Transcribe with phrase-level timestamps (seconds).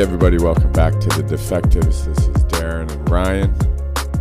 [0.00, 2.06] Hey, everybody, welcome back to the Defectives.
[2.06, 3.50] This is Daren and Ryan.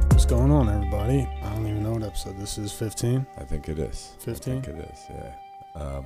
[0.10, 1.26] What's going on, everybody?
[1.42, 2.74] I don't even know what episode this is.
[2.74, 3.26] 15?
[3.38, 4.12] I think it is.
[4.20, 4.58] 15?
[4.58, 5.82] I think it is, yeah.
[5.82, 6.06] Um,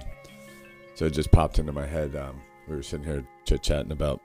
[0.94, 2.16] so it just popped into my head.
[2.16, 4.22] Um, we were sitting here chit chatting about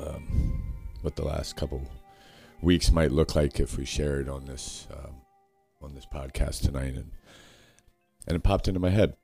[0.00, 0.62] um,
[1.02, 1.82] what the last couple
[2.62, 5.16] weeks might look like if we shared on this um,
[5.82, 7.10] on this podcast tonight, and
[8.26, 9.14] and it popped into my head.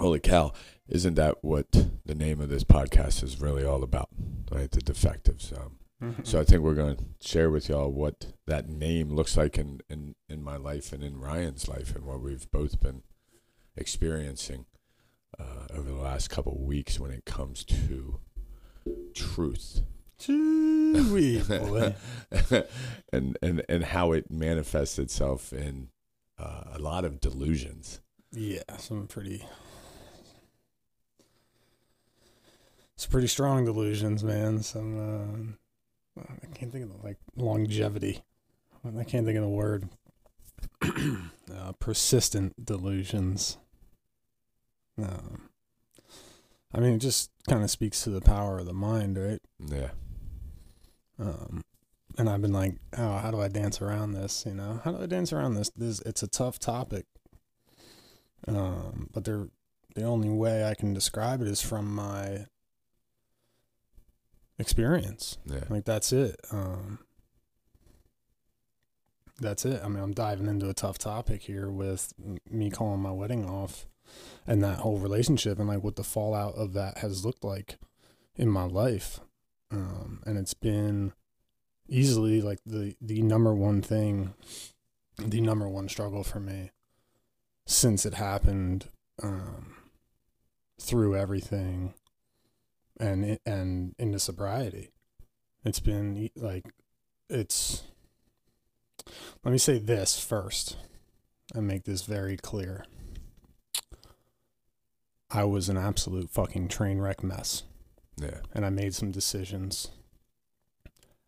[0.00, 0.52] Holy cow!
[0.88, 1.70] Isn't that what
[2.04, 4.08] the name of this podcast is really all about?
[4.50, 5.52] Right, the defectives.
[5.52, 6.22] Um, Mm-hmm.
[6.24, 9.82] so I think we're going to share with y'all what that name looks like in,
[9.90, 13.02] in, in my life and in Ryan's life and what we've both been
[13.76, 14.64] experiencing
[15.38, 18.18] uh, over the last couple of weeks when it comes to
[19.14, 19.82] truth
[20.26, 21.94] boy.
[23.12, 25.88] and, and, and how it manifests itself in
[26.38, 28.00] uh, a lot of delusions.
[28.32, 29.44] Yeah, some pretty.
[33.00, 34.62] Some pretty strong delusions, man.
[34.62, 35.56] Some.
[36.18, 38.20] Uh, I can't think of the, like longevity.
[38.84, 39.88] I can't think of the word.
[40.82, 43.56] uh, persistent delusions.
[44.98, 45.48] Um,
[46.74, 49.40] I mean, it just kind of speaks to the power of the mind, right?
[49.58, 49.92] Yeah.
[51.18, 51.62] Um,
[52.18, 54.44] and I've been like, oh, how do I dance around this?
[54.46, 55.70] You know, how do I dance around this?
[55.74, 57.06] This it's a tough topic.
[58.46, 59.48] Um, but they're
[59.94, 62.44] the only way I can describe it is from my
[64.60, 65.38] experience.
[65.46, 65.64] Yeah.
[65.68, 66.40] Like that's it.
[66.50, 67.00] Um,
[69.40, 69.80] that's it.
[69.82, 72.12] I mean, I'm diving into a tough topic here with
[72.48, 73.86] me calling my wedding off
[74.46, 77.78] and that whole relationship and like what the fallout of that has looked like
[78.36, 79.20] in my life.
[79.70, 81.12] Um, and it's been
[81.88, 84.34] easily like the the number one thing,
[85.18, 86.70] the number one struggle for me
[87.66, 88.88] since it happened.
[89.22, 89.74] Um,
[90.80, 91.94] through everything
[93.00, 94.90] and and into sobriety.
[95.64, 96.64] It's been like
[97.28, 97.82] it's
[99.42, 100.76] let me say this first
[101.54, 102.84] and make this very clear.
[105.30, 107.62] I was an absolute fucking train wreck mess
[108.20, 108.40] Yeah.
[108.52, 109.88] and I made some decisions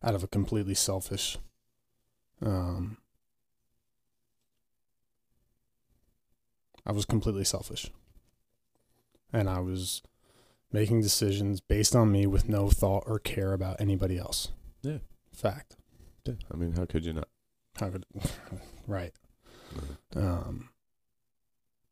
[0.02, 1.38] out of a completely selfish
[2.44, 2.98] um
[6.84, 7.90] I was completely selfish.
[9.32, 10.02] And I was
[10.72, 14.48] making decisions based on me with no thought or care about anybody else.
[14.82, 14.98] Yeah.
[15.32, 15.76] Fact.
[16.24, 16.34] yeah.
[16.52, 17.28] I mean, how could you not?
[17.78, 18.04] How could
[18.86, 19.12] right.
[20.14, 20.70] Um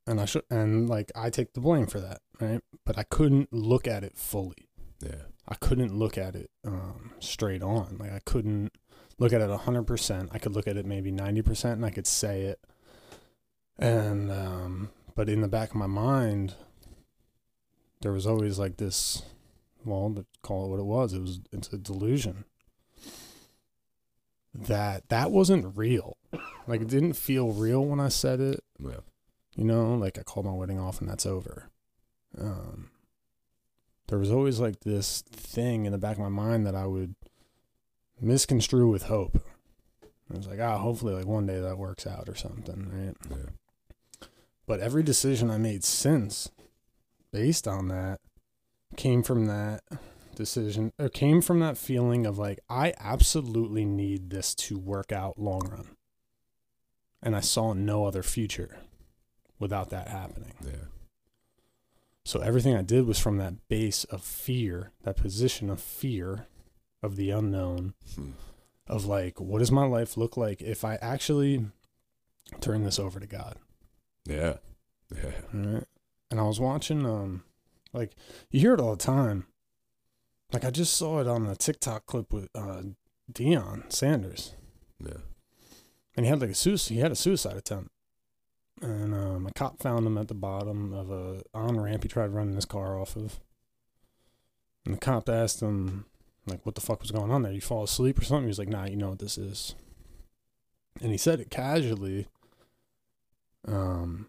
[0.06, 2.60] and I should and like I take the blame for that, right?
[2.84, 4.68] But I couldn't look at it fully.
[5.02, 5.22] Yeah.
[5.48, 7.96] I couldn't look at it um, straight on.
[7.98, 8.72] Like I couldn't
[9.18, 10.30] look at it hundred percent.
[10.32, 12.60] I could look at it maybe ninety percent, and I could say it.
[13.78, 16.54] And um, but in the back of my mind,
[18.00, 19.22] there was always like this.
[19.84, 21.12] Well, to call it what it was.
[21.14, 22.44] It was it's a delusion.
[24.54, 26.16] That that wasn't real.
[26.66, 28.62] Like it didn't feel real when I said it.
[28.78, 29.00] Yeah.
[29.56, 31.70] You know, like I called my wedding off and that's over.
[32.38, 32.90] Um,
[34.08, 37.14] there was always like this thing in the back of my mind that I would
[38.20, 39.42] misconstrue with hope.
[40.32, 43.16] I was like, ah, hopefully, like one day that works out or something, right?
[43.30, 44.26] Yeah.
[44.66, 46.50] But every decision I made since,
[47.32, 48.20] based on that,
[48.96, 49.82] came from that
[50.34, 55.38] decision, or came from that feeling of like, I absolutely need this to work out
[55.38, 55.96] long run.
[57.22, 58.78] And I saw no other future
[59.58, 60.54] without that happening.
[60.64, 60.86] Yeah.
[62.24, 66.46] So everything I did was from that base of fear, that position of fear
[67.02, 68.30] of the unknown, Hmm.
[68.86, 71.66] of like, what does my life look like if I actually
[72.60, 73.56] turn this over to God?
[74.26, 74.56] Yeah.
[75.14, 75.32] Yeah.
[75.52, 75.84] Right.
[76.30, 77.42] And I was watching, um,
[77.92, 78.12] like,
[78.50, 79.46] you hear it all the time.
[80.52, 82.82] Like, I just saw it on the TikTok clip with uh,
[83.32, 84.54] Deion Sanders.
[85.04, 85.14] Yeah.
[86.16, 86.94] and he had like a suicide.
[86.94, 87.90] He had a suicide attempt,
[88.82, 92.02] and um, a cop found him at the bottom of a on ramp.
[92.02, 93.40] He tried running his car off of,
[94.84, 96.04] and the cop asked him
[96.46, 97.52] like, "What the fuck was going on there?
[97.52, 99.74] You fall asleep or something?" He was like, "Nah, you know what this is,"
[101.00, 102.26] and he said it casually.
[103.66, 104.26] Um,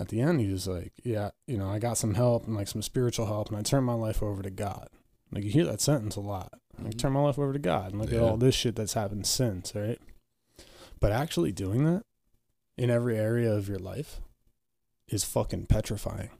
[0.00, 2.66] at the end, he was like, "Yeah, you know, I got some help and like
[2.68, 4.88] some spiritual help, and I turned my life over to God."
[5.30, 6.52] Like you hear that sentence a lot.
[6.78, 6.98] Like Mhm.
[6.98, 9.74] turn my life over to God and look at all this shit that's happened since,
[9.74, 10.00] right?
[10.98, 12.04] But actually doing that
[12.76, 14.20] in every area of your life
[15.08, 16.30] is fucking petrifying.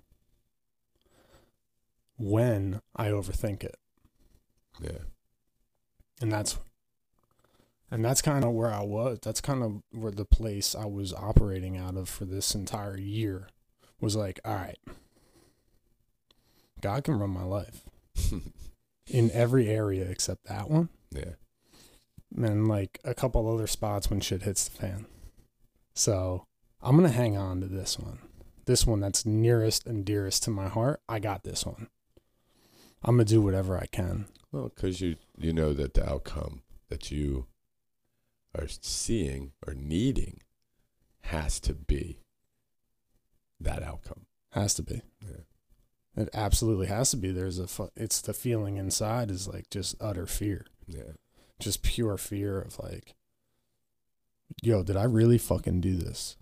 [2.16, 3.76] When I overthink it.
[4.80, 5.04] Yeah.
[6.20, 6.58] And that's
[7.90, 9.18] and that's kind of where I was.
[9.22, 13.48] That's kind of where the place I was operating out of for this entire year
[14.00, 14.78] was like, all right,
[16.80, 17.82] God can run my life.
[19.06, 21.32] in every area except that one, Yeah.
[22.36, 25.06] and like a couple other spots when shit hits the fan.
[25.94, 26.46] So
[26.80, 28.18] I'm gonna hang on to this one.
[28.66, 31.00] This one that's nearest and dearest to my heart.
[31.08, 31.88] I got this one.
[33.02, 34.26] I'm gonna do whatever I can.
[34.52, 37.46] Well, because you you know that the outcome that you
[38.58, 40.40] are seeing or needing
[41.22, 42.20] has to be
[43.60, 44.26] that outcome.
[44.52, 45.02] Has to be.
[45.24, 45.42] Yeah.
[46.22, 47.30] It absolutely has to be.
[47.30, 47.66] There's a.
[47.68, 51.12] Fu- it's the feeling inside is like just utter fear, Yeah.
[51.60, 53.14] just pure fear of like,
[54.62, 56.36] yo, did I really fucking do this?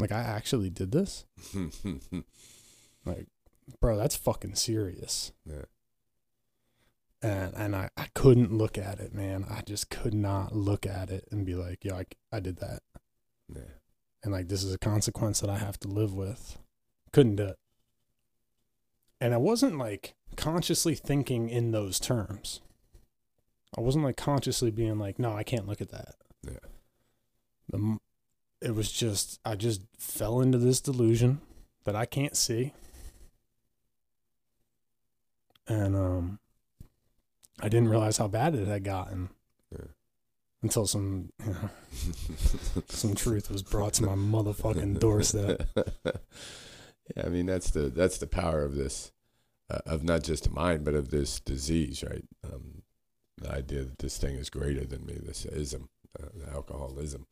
[0.00, 1.24] Like I actually did this,
[3.06, 3.28] like,
[3.80, 3.96] bro.
[3.96, 5.30] That's fucking serious.
[5.46, 5.66] yeah.
[7.24, 9.46] And and I I couldn't look at it, man.
[9.48, 12.80] I just could not look at it and be like, yo, I I did that,
[13.48, 13.62] Yeah.
[14.22, 16.58] and like this is a consequence that I have to live with.
[17.12, 17.58] Couldn't do it.
[19.22, 22.60] And I wasn't like consciously thinking in those terms.
[23.78, 26.16] I wasn't like consciously being like, no, I can't look at that.
[26.46, 26.58] Yeah.
[27.70, 27.98] The,
[28.60, 31.40] it was just, I just fell into this delusion
[31.84, 32.72] that I can't see.
[35.66, 36.38] And um,
[37.60, 39.30] I didn't realize how bad it had gotten
[39.70, 39.86] Yeah.
[40.62, 41.70] until some, you know,
[42.88, 45.68] some truth was brought to my motherfucking doorstep.
[46.04, 49.12] yeah, I mean that's the that's the power of this,
[49.70, 52.24] uh, of not just mind, but of this disease, right?
[52.44, 52.82] Um,
[53.38, 55.88] the idea that this thing is greater than me, this ism,
[56.20, 57.26] uh, the alcoholism,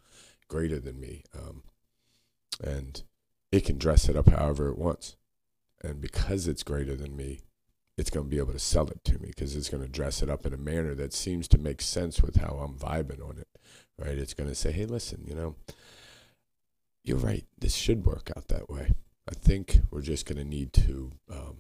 [0.48, 1.62] greater than me, um,
[2.62, 3.02] and
[3.50, 5.16] it can dress it up however it wants,
[5.82, 7.40] and because it's greater than me,
[7.98, 10.22] it's going to be able to sell it to me because it's going to dress
[10.22, 13.38] it up in a manner that seems to make sense with how I'm vibing on
[13.38, 13.48] it,
[13.98, 14.16] right?
[14.18, 15.56] It's going to say, hey, listen, you know,
[17.04, 17.44] you're right.
[17.58, 18.92] This should work out that way.
[19.28, 21.58] I think we're just going to need to, um,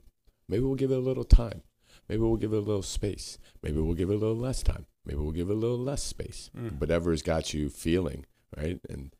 [0.48, 1.62] maybe we'll give it a little time.
[2.08, 3.38] Maybe we'll give it a little space.
[3.62, 4.86] Maybe we'll give it a little less time.
[5.04, 6.50] Maybe we'll give it a little less space.
[6.56, 6.80] Mm.
[6.80, 8.26] Whatever's got you feeling,
[8.56, 8.80] right?
[8.88, 9.14] And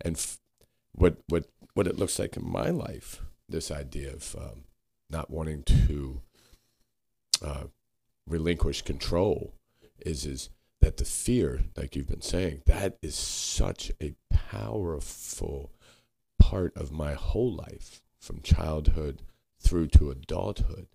[0.00, 0.38] and f-
[0.92, 4.64] what what what it looks like in my life, this idea of um,
[5.10, 6.22] not wanting to
[7.42, 7.64] uh,
[8.26, 9.54] relinquish control
[10.00, 10.50] is is
[10.80, 15.72] that the fear, like you've been saying, that is such a powerful
[16.38, 19.22] part of my whole life from childhood
[19.60, 20.86] through to adulthood.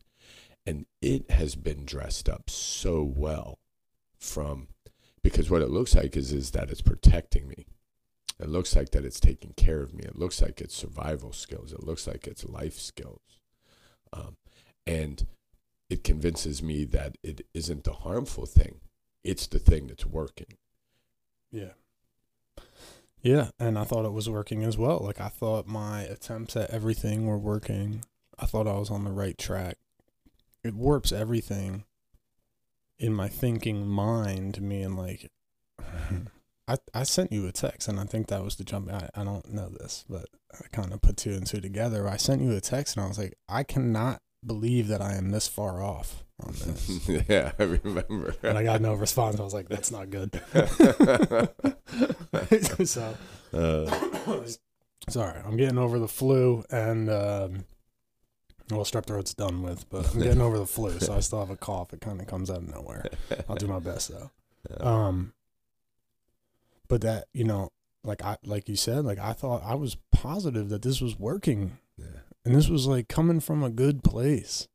[0.66, 3.60] And it has been dressed up so well
[4.18, 4.70] from
[5.22, 7.66] because what it looks like is is that it's protecting me.
[8.40, 10.04] It looks like that it's taking care of me.
[10.04, 11.72] It looks like it's survival skills.
[11.72, 13.22] It looks like it's life skills.
[14.12, 14.38] Um,
[14.88, 15.26] and
[15.90, 18.80] it convinces me that it isn't the harmful thing.
[19.24, 20.58] It's the thing that's working.
[21.52, 21.74] Yeah.
[23.22, 25.00] Yeah, and I thought it was working as well.
[25.00, 28.04] Like I thought my attempts at everything were working.
[28.38, 29.78] I thought I was on the right track.
[30.64, 31.86] It warps everything
[33.00, 35.32] in my thinking mind me and like
[36.68, 39.24] I I sent you a text and I think that was the jump I, I
[39.24, 42.08] don't know this, but I kind of put two and two together.
[42.08, 45.32] I sent you a text and I was like, I cannot believe that I am
[45.32, 47.10] this far off on this.
[47.30, 48.36] yeah, I remember.
[48.44, 49.40] and I got no response.
[49.40, 50.42] I was like, that's not good.
[52.88, 53.16] so
[53.54, 54.00] uh,
[55.10, 57.66] sorry, I'm getting over the flu and um,
[58.72, 61.50] well, strep throat's done with, but I'm getting over the flu, so I still have
[61.50, 61.94] a cough.
[61.94, 63.06] It kind of comes out of nowhere.
[63.50, 64.32] I'll do my best though.
[64.80, 65.34] Um,
[66.88, 67.70] but that you know,
[68.04, 71.78] like I like you said, like I thought I was positive that this was working,
[71.98, 72.06] yeah.
[72.46, 74.68] And this was like coming from a good place.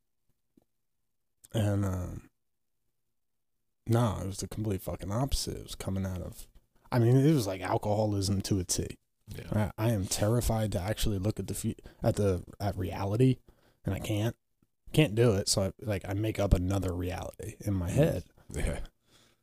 [1.53, 2.29] And um,
[3.87, 5.57] no, it was the complete fucking opposite.
[5.57, 6.47] It was coming out of,
[6.91, 8.97] I mean, it was like alcoholism to a T.
[9.35, 9.71] Yeah.
[9.77, 13.37] I, I am terrified to actually look at the at the at reality,
[13.85, 14.35] and I can't
[14.91, 15.47] can't do it.
[15.47, 18.23] So I like I make up another reality in my head.
[18.51, 18.79] Yeah.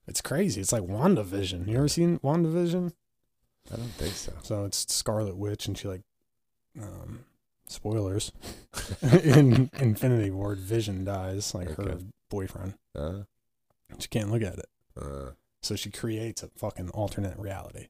[0.08, 0.60] It's crazy.
[0.60, 1.68] It's like WandaVision.
[1.68, 2.92] You ever seen WandaVision?
[3.72, 4.32] I don't think so.
[4.42, 6.02] So it's Scarlet Witch, and she like,
[6.80, 7.24] um,
[7.68, 8.32] spoilers.
[9.02, 11.98] in Infinity War, Vision dies, like her
[12.30, 12.74] boyfriend.
[12.94, 13.22] Uh,
[13.98, 14.66] She can't look at it,
[15.00, 15.30] uh,
[15.62, 17.88] so she creates a fucking alternate reality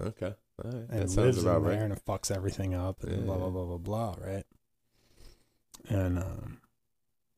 [0.00, 0.34] okay.
[0.64, 0.74] All right.
[0.88, 1.78] and That sounds lives in there, right.
[1.78, 4.14] and it fucks everything up, and Yeah, blah blah blah blah blah.
[4.20, 4.44] Right?
[5.88, 6.60] And um,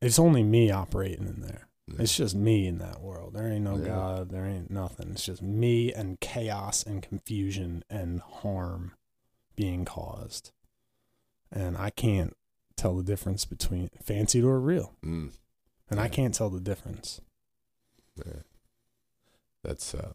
[0.01, 1.69] it's only me operating in there.
[1.87, 1.97] Yeah.
[2.03, 3.35] It's just me in that world.
[3.35, 3.87] There ain't no Yeah.
[3.87, 4.31] God.
[4.31, 5.11] There ain't nothing.
[5.13, 8.93] It's just me and chaos and confusion and harm
[9.57, 10.53] being caused.
[11.55, 12.37] And I can't
[12.77, 14.93] tell the difference between fancied or real.
[15.05, 15.31] Mm,
[15.89, 17.21] And I can't tell the difference.
[18.17, 18.43] yeah.
[19.63, 20.15] That's uh,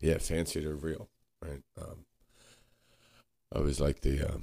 [0.00, 1.08] yeah, fancied or real,
[1.42, 1.62] right?
[1.80, 2.06] Um,
[3.52, 4.42] I always like the um,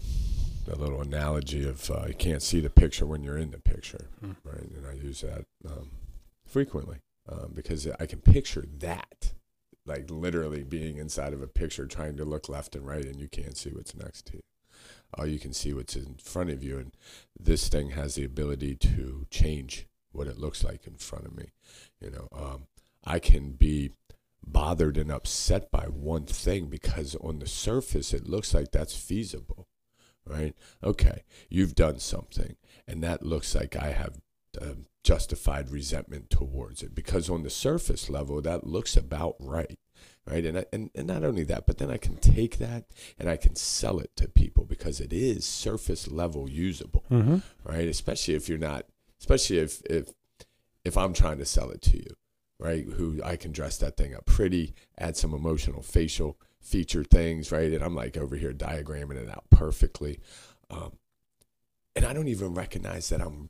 [0.66, 4.10] the little analogy of uh, you can't see the picture when you're in the picture,
[4.24, 4.36] Mm.
[4.44, 4.70] right?
[4.76, 5.92] And I use that um,
[6.46, 6.98] frequently.
[7.30, 9.34] um, because I can picture that,
[9.86, 13.28] like literally being inside of a picture, trying to look left and right, and you
[13.30, 14.42] can't see what's next to you.
[15.14, 16.92] All you can see what's in front of you, and
[17.40, 21.52] this thing has the ability to change what it looks like in front of me.
[22.02, 22.68] You know, um,
[23.04, 23.92] I can be
[24.46, 29.68] bothered and upset by one thing because on the surface it looks like that's feasible,
[30.26, 30.56] right?
[30.84, 32.56] Okay, you've done something,
[32.88, 34.20] and that looks like I have
[34.60, 39.80] uh, justified resentment towards it because on the surface level that looks about right
[40.30, 40.46] right?
[40.46, 42.84] And, I, and and not only that but then i can take that
[43.18, 47.38] and i can sell it to people because it is surface level usable Mm-hmm.
[47.64, 47.88] right?
[47.88, 48.86] Especially if you're not
[49.20, 50.10] especially if if
[50.84, 52.16] if i'm trying to sell it to you
[52.60, 52.86] right?
[52.86, 57.72] Who i can dress that thing up pretty add some emotional facial feature things right?
[57.72, 60.20] And i'm like over here diagramming it out perfectly.
[60.70, 60.94] Um,
[61.96, 63.50] and i don't even recognize that i'm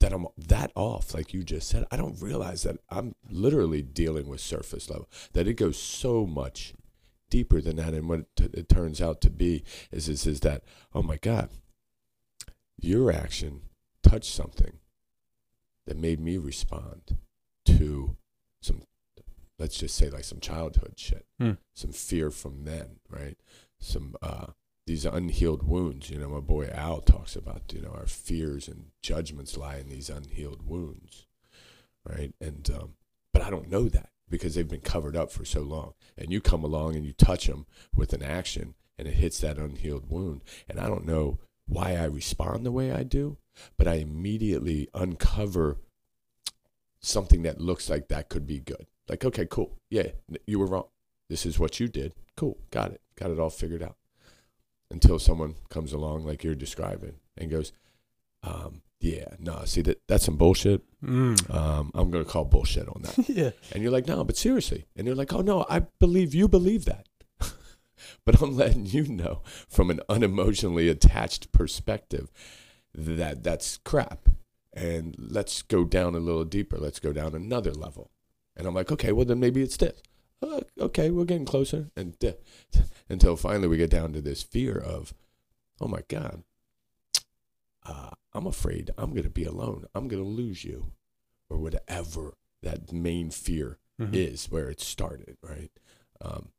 [0.00, 1.84] that I'm that off, like you just said.
[1.90, 5.08] I don't realize that I'm literally dealing with surface level.
[5.32, 6.74] That it goes so much
[7.30, 7.94] deeper than that.
[7.94, 10.62] And what it, t- it turns out to be is, is is that
[10.94, 11.48] oh my God,
[12.80, 13.62] your action
[14.02, 14.78] touched something
[15.86, 17.16] that made me respond
[17.66, 18.16] to
[18.60, 18.82] some,
[19.58, 21.52] let's just say like some childhood shit, Hmm.
[21.74, 23.36] some fear from then, right?
[23.80, 24.48] Some uh,
[24.88, 26.10] these unhealed wounds.
[26.10, 29.88] You know, my boy Al talks about, you know, our fears and judgments lie in
[29.88, 31.26] these unhealed wounds,
[32.04, 32.34] right?
[32.40, 32.94] And, um,
[33.32, 35.92] but I don't know that because they've been covered up for so long.
[36.16, 39.58] And you come along and you touch them with an action and it hits that
[39.58, 40.42] unhealed wound.
[40.68, 43.36] And I don't know why I respond the way I do,
[43.76, 45.76] but I immediately uncover
[47.00, 48.86] something that looks like that could be good.
[49.08, 49.78] Like, okay, cool.
[49.90, 50.08] Yeah,
[50.46, 50.88] you were wrong.
[51.28, 52.14] This is what you did.
[52.36, 52.56] Cool.
[52.70, 53.02] Got it.
[53.16, 53.96] Got it all figured out
[54.90, 57.72] until someone comes along like you're describing and goes,
[58.42, 60.82] um, "Yeah, no, see that that's some bullshit.
[61.02, 61.54] Mm.
[61.54, 63.50] Um, I'm gonna call bullshit on that." yeah.
[63.72, 66.84] And you're like, "No, but seriously," and you're like, "Oh no, I believe you believe
[66.86, 67.08] that."
[68.24, 72.30] but I'm letting you know from an unemotionally attached perspective
[72.94, 74.28] that that's crap.
[74.72, 76.78] And let's go down a little deeper.
[76.78, 78.12] Let's go down another level.
[78.56, 80.02] And I'm like, okay, well then maybe it's this.
[80.42, 82.32] Okay, we're getting closer, and uh,
[83.08, 85.12] until finally we get down to this fear of,
[85.80, 86.44] oh my God,
[87.84, 89.86] uh, I'm afraid I'm going to be alone.
[89.94, 90.92] I'm going to lose you,
[91.50, 94.14] or whatever that main fear Mhm.
[94.14, 95.72] is where it started, right?
[96.20, 96.50] Um,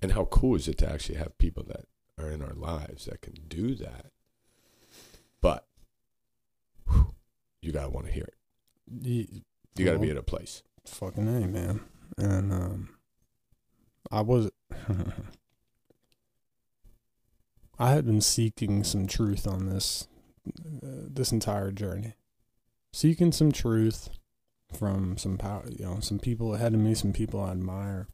[0.00, 1.84] and how cool is it to actually have people that
[2.18, 4.06] are in our lives that can do that?
[5.42, 5.66] But
[6.88, 7.14] whew,
[7.60, 8.34] you gotta want to hear it.
[9.76, 10.62] You gotta be Well, at a place.
[10.86, 11.80] Fucking A, man.
[12.18, 12.90] And um,
[14.10, 14.50] I was.
[17.78, 20.06] I had been seeking some truth on this
[20.46, 22.14] uh, this entire journey.
[22.92, 24.10] Seeking some truth
[24.72, 28.08] from some power, you know, some people ahead of me, some people I admire.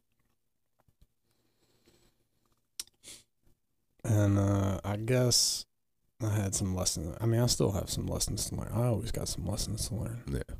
[4.03, 5.65] And uh, I guess
[6.23, 7.15] I had some lessons.
[7.19, 8.71] I mean, I still have some lessons to learn.
[8.73, 10.23] I always got some lessons to learn.
[10.31, 10.55] Yeah.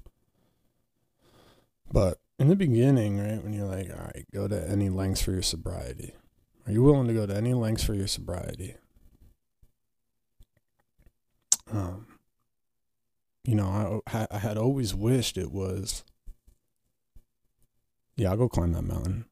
[1.92, 5.32] But in the beginning, right, when you're like, all right, go to any lengths for
[5.32, 6.14] your sobriety.
[6.66, 8.76] Are you willing to go to any lengths for your sobriety?
[11.72, 12.08] Um,
[13.44, 16.04] you know, I, I had always wished it was,
[18.16, 19.26] yeah, I'll go climb that mountain.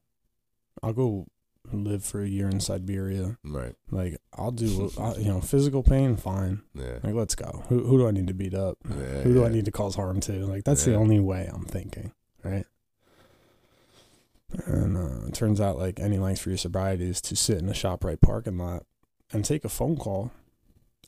[0.84, 1.28] I'll go
[1.72, 3.38] live for a year in Siberia.
[3.44, 3.76] Right.
[3.90, 6.62] Like, I'll do, I, you know, physical pain, fine.
[6.74, 7.00] Yeah.
[7.04, 7.64] Like, let's go.
[7.70, 8.78] Who, who do I need to beat up?
[8.90, 10.46] Yeah, Who do I need to cause harm to?
[10.46, 12.12] Like that's the only way I'm thinking,
[12.44, 12.66] right?
[14.66, 17.70] And uh, it turns out like any length for your sobriety is to sit in
[17.70, 18.84] a ShopRite parking lot
[19.32, 20.32] and take a phone call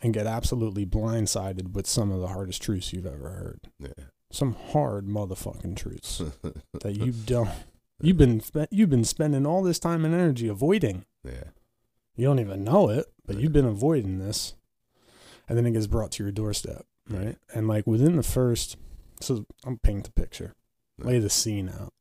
[0.02, 3.70] and get absolutely blindsided with some of the hardest truths you've ever heard.
[3.80, 4.06] Yeah.
[4.32, 6.22] Some hard motherfucking truths
[6.82, 7.50] that you don't.
[8.02, 8.42] You've been
[8.72, 11.06] you've been spending all this time and energy avoiding.
[11.24, 11.46] yeah.
[12.16, 14.56] You don't even know it, but you've been avoiding this.
[15.48, 17.38] And then it gets brought to your doorstep, right?
[17.54, 18.76] And like within the first,
[19.22, 20.54] so I'm paint the picture,
[20.98, 21.94] lay the scene out.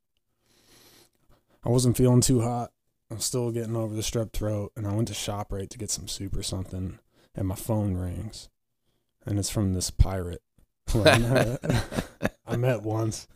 [1.68, 2.72] I wasn't feeling too hot.
[3.10, 6.08] I'm still getting over the strep throat, and I went to ShopRite to get some
[6.08, 6.98] soup or something,
[7.34, 8.48] and my phone rings,
[9.26, 10.42] and it's from this pirate
[12.46, 13.28] I met, once.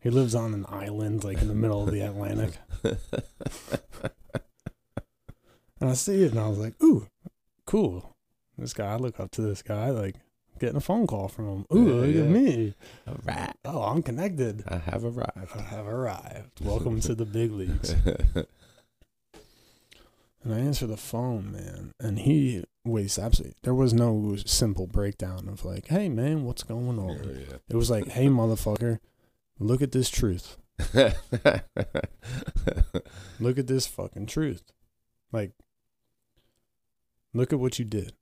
[0.00, 2.58] He lives on an island, like in the middle of the Atlantic.
[5.80, 7.06] And I see it and I was like, ooh,
[7.64, 8.16] cool.
[8.56, 10.16] This guy, I look up to this guy, like
[10.58, 11.66] getting a phone call from him.
[11.74, 12.22] Ooh, Yeah, look yeah.
[12.22, 12.74] at me.
[13.06, 13.54] All right.
[13.64, 14.64] Oh, I'm connected.
[14.68, 15.52] I have arrived.
[15.54, 16.60] I have arrived.
[16.64, 17.94] Welcome to the big leagues.
[20.44, 21.90] And I answer the phone, man.
[21.98, 23.56] And he wastes absolutely.
[23.64, 27.18] There was no simple breakdown of like, hey, man, what's going on?
[27.48, 27.56] yeah.
[27.68, 29.00] It was like, hey, motherfucker,
[29.58, 30.56] look at this truth.
[33.40, 34.62] Look at this fucking truth.
[35.32, 35.52] Like,
[37.34, 38.12] look at what you did.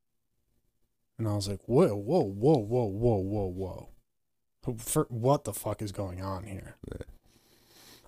[1.18, 3.88] And I was like, whoa, whoa, whoa, whoa, whoa, whoa, whoa.
[4.78, 6.76] For, what the fuck is going on here?
[6.90, 7.04] Yeah.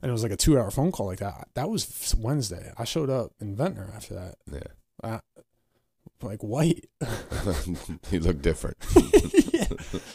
[0.02, 1.48] And it was like a two hour phone call like that.
[1.54, 2.72] That was Wednesday.
[2.76, 4.34] I showed up in Ventnor after that.
[4.52, 5.20] yeah.
[6.20, 6.84] Like white.
[8.10, 8.76] you look different.
[9.52, 9.66] yeah.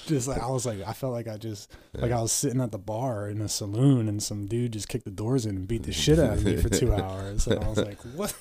[0.06, 2.72] Just like I was like I felt like I just like I was sitting at
[2.72, 5.84] the bar in a saloon and some dude just kicked the doors in and beat
[5.84, 7.48] the shit out of me for two hours.
[7.48, 8.32] And I was like, What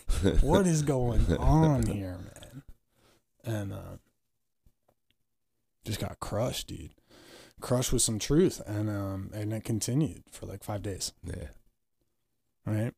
[0.41, 2.63] what is going on here, man?
[3.45, 3.97] And uh
[5.85, 6.91] just got crushed, dude.
[7.61, 8.61] Crushed with some truth.
[8.67, 11.13] And um and it continued for like five days.
[11.25, 11.49] Yeah.
[12.67, 12.93] Right.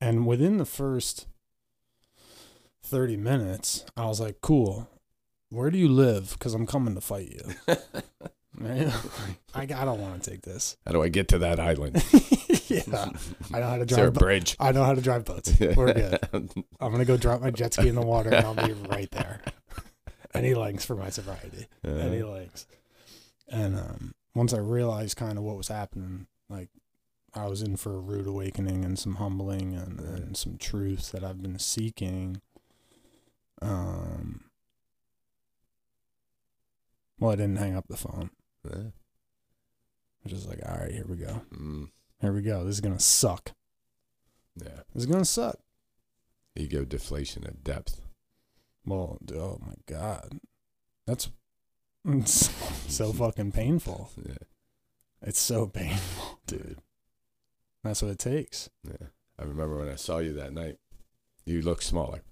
[0.00, 1.26] And within the first
[2.82, 4.88] 30 minutes, I was like, cool.
[5.50, 6.30] Where do you live?
[6.32, 7.74] Because I'm coming to fight you.
[8.58, 8.92] right?
[9.54, 10.76] I, I don't want to take this.
[10.86, 12.02] How do I get to that island?
[12.68, 13.10] yeah.
[13.52, 14.14] I know how to Is there a drive.
[14.14, 14.56] bo- bridge?
[14.60, 15.52] I know how to drive boats.
[15.58, 16.18] We're good.
[16.32, 19.10] I'm going to go drop my jet ski in the water and I'll be right
[19.10, 19.40] there.
[20.34, 21.66] Any lengths for my sobriety.
[21.84, 22.66] Any Uh, lengths.
[23.48, 26.68] And um, once I realized kind of what was happening, like
[27.34, 30.06] I was in for a rude awakening and some humbling and, Yeah.
[30.16, 32.40] and some truths that I've been seeking.
[33.62, 34.44] Um,
[37.18, 38.30] well, I didn't hang up the phone.
[38.64, 38.78] yeah.
[40.22, 41.42] I was just like, all right, here we go.
[41.52, 41.90] Mm,
[42.20, 42.62] Here we go.
[42.64, 43.52] This is going to suck.
[44.56, 44.82] yeah.
[44.94, 45.56] This is going to suck.
[46.56, 48.02] Ego deflation at depth.
[48.86, 50.40] Well, oh my God.
[51.06, 51.30] That's
[52.88, 54.10] so fucking painful.
[54.26, 54.34] Yeah.
[55.22, 56.78] It's so painful, dude.
[57.84, 58.70] That's what it takes.
[58.84, 59.08] Yeah.
[59.38, 60.78] I remember when I saw you that night,
[61.44, 62.22] you looked smaller.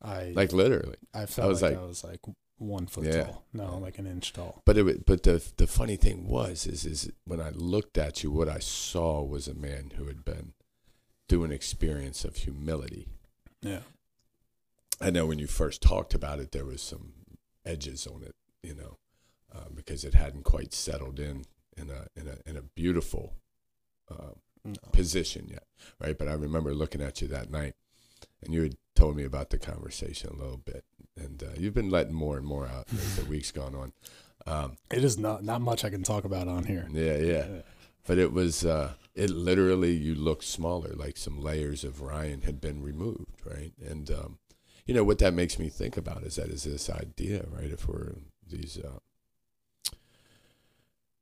[0.00, 0.96] I Like literally.
[1.12, 2.20] I felt was like, like- I was like
[2.58, 3.24] one foot Yeah.
[3.24, 3.44] tall.
[3.52, 4.62] No, like an inch tall.
[4.64, 8.30] But it but the the funny thing was is is when I looked at you,
[8.30, 10.52] what I saw was a man who had been
[11.28, 13.08] through an experience of humility.
[13.60, 13.80] Yeah.
[15.00, 17.12] I know when you first talked about it, there was some
[17.64, 18.96] edges on it, you know,
[19.54, 21.44] uh, because it hadn't quite settled in
[21.76, 23.34] in a in a in a beautiful
[24.10, 24.32] uh,
[24.64, 24.74] No.
[24.92, 25.64] position yet,
[26.00, 26.16] right?
[26.18, 27.74] But I remember looking at you that night,
[28.42, 30.84] and you had told me about the conversation a little bit,
[31.16, 33.92] and uh, you've been letting more and more out as the weeks gone on.
[34.46, 36.88] Um, It is not not much I can talk about on here.
[36.92, 37.46] yeah, yeah,
[38.06, 42.60] but it was uh, it literally you looked smaller, like some layers of Ryan had
[42.60, 43.72] been removed, right?
[43.84, 44.38] And um,
[44.86, 47.70] you know what that makes me think about is that is this idea, right?
[47.70, 48.14] If we're
[48.48, 49.00] these uh,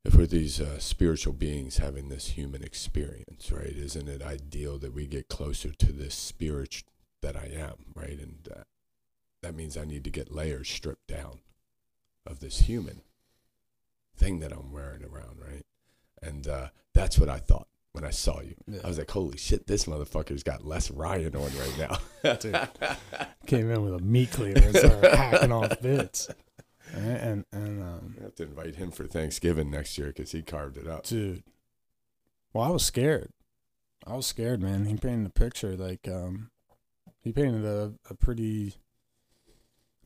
[0.03, 3.75] if we're these uh, spiritual beings having this human experience, right?
[3.75, 6.83] Isn't it ideal that we get closer to this spirit
[7.21, 8.19] that I am, right?
[8.19, 8.63] And uh,
[9.41, 11.39] that means I need to get layers stripped down
[12.23, 13.01] of this human
[14.15, 15.65] thing that I'm wearing around, right?
[16.21, 18.53] And uh, that's what I thought when I saw you.
[18.67, 18.81] Yeah.
[18.83, 21.77] I was like, holy shit, this motherfucker's got less Ryan on right
[22.23, 22.33] now.
[22.35, 22.69] Dude.
[23.47, 26.27] Came in with a meat cleaver and started hacking off bits.
[26.93, 30.41] And and, and um, I have to invite him for Thanksgiving next year because he
[30.43, 31.05] carved it up.
[31.05, 31.43] dude.
[32.53, 33.31] Well, I was scared.
[34.07, 34.85] I was scared, man.
[34.85, 36.51] He painted a picture like um
[37.23, 38.75] he painted a, a pretty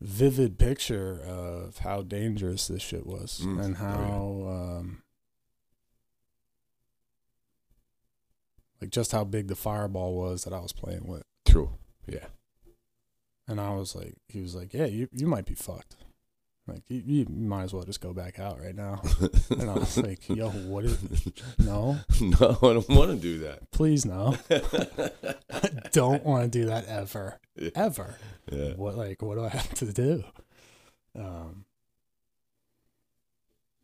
[0.01, 3.63] vivid picture of how dangerous this shit was Mm.
[3.63, 3.97] and Oh, yeah.
[3.97, 5.03] how um
[8.81, 11.23] like just how big the fireball was that I was playing with.
[11.45, 11.71] True.
[12.07, 12.25] Yeah.
[13.47, 15.95] And I was like, he was like, yeah, you, you might be fucked.
[16.67, 19.01] Like, you, you might as well just go back out right now.
[19.49, 20.99] And I was like, yo, what is,
[21.57, 23.71] no, no, I don't want to do that.
[23.71, 24.37] please no.
[24.51, 27.71] I don't want to do that ever, Yeah.
[27.73, 28.15] ever.
[28.51, 28.73] Yeah.
[28.73, 30.23] What, like, what do I have to do?
[31.17, 31.65] Um,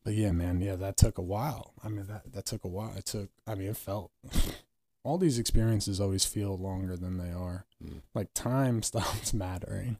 [0.03, 1.73] but yeah, man, yeah, that took a while.
[1.83, 2.93] I mean, that, that took a while.
[2.95, 4.11] It took, I mean, it felt,
[5.05, 7.65] all these experiences always feel longer than they are.
[7.83, 8.01] Mm.
[8.13, 9.97] like time stops mattering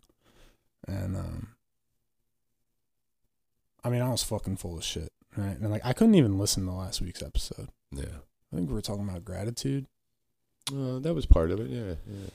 [0.88, 1.48] and um
[3.84, 6.66] i mean i was fucking full of shit right and like i couldn't even listen
[6.66, 8.20] to last week's episode Yeah.
[8.52, 9.86] i think we were talking about gratitude
[10.72, 11.70] Uh, that was part of it.
[11.70, 11.96] Yeah.
[12.08, 12.30] yeah.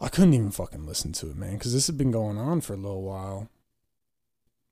[0.00, 2.74] i couldn't even fucking listen to it man because this had been going on for
[2.74, 3.48] a little while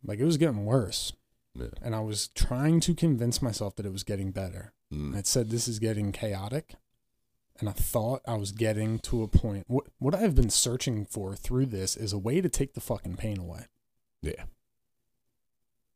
[0.05, 1.13] like it was getting worse
[1.55, 1.69] Yeah.
[1.83, 5.17] and i was trying to convince myself that it was getting better Mm.
[5.17, 6.75] it said this is getting chaotic
[7.61, 11.35] and i thought i was getting to a point what what i've been searching for
[11.37, 13.67] through this is a way to take the fucking pain away
[14.23, 14.45] Yeah.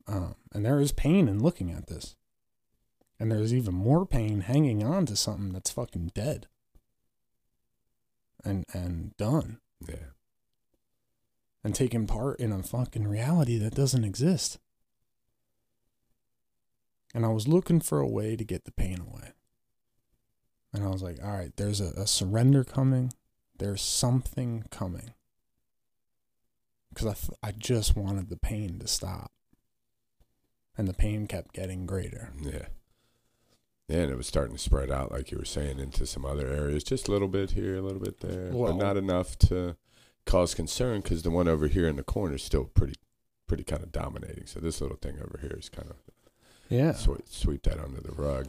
[0.06, 2.16] Um, and there is pain in looking at this.
[3.20, 6.46] And there's even more pain hanging on to something that's fucking dead.
[8.44, 9.58] And and done.
[9.86, 10.12] Yeah.
[11.64, 14.58] And taking part in a fucking reality that doesn't exist.
[17.14, 19.32] And I was looking for a way to get the pain away.
[20.72, 23.12] And I was like, all right, there's a, a surrender coming.
[23.58, 25.14] There's something coming.
[26.90, 29.30] Because I, th- I just wanted the pain to stop.
[30.76, 32.30] And the pain kept getting greater.
[32.40, 32.66] Yeah.
[33.88, 36.46] Yeah, and it was starting to spread out, like you were saying, into some other
[36.46, 36.84] areas.
[36.84, 39.76] Just a little bit here, a little bit there, Well- but not enough to
[40.26, 42.94] cause concern because the one over here in the corner is still pretty,
[43.46, 44.44] pretty kind of dominating.
[44.46, 45.96] So this little thing over here is kind of
[46.68, 46.92] Yeah.
[46.92, 48.48] sweep, sweep that under the rug.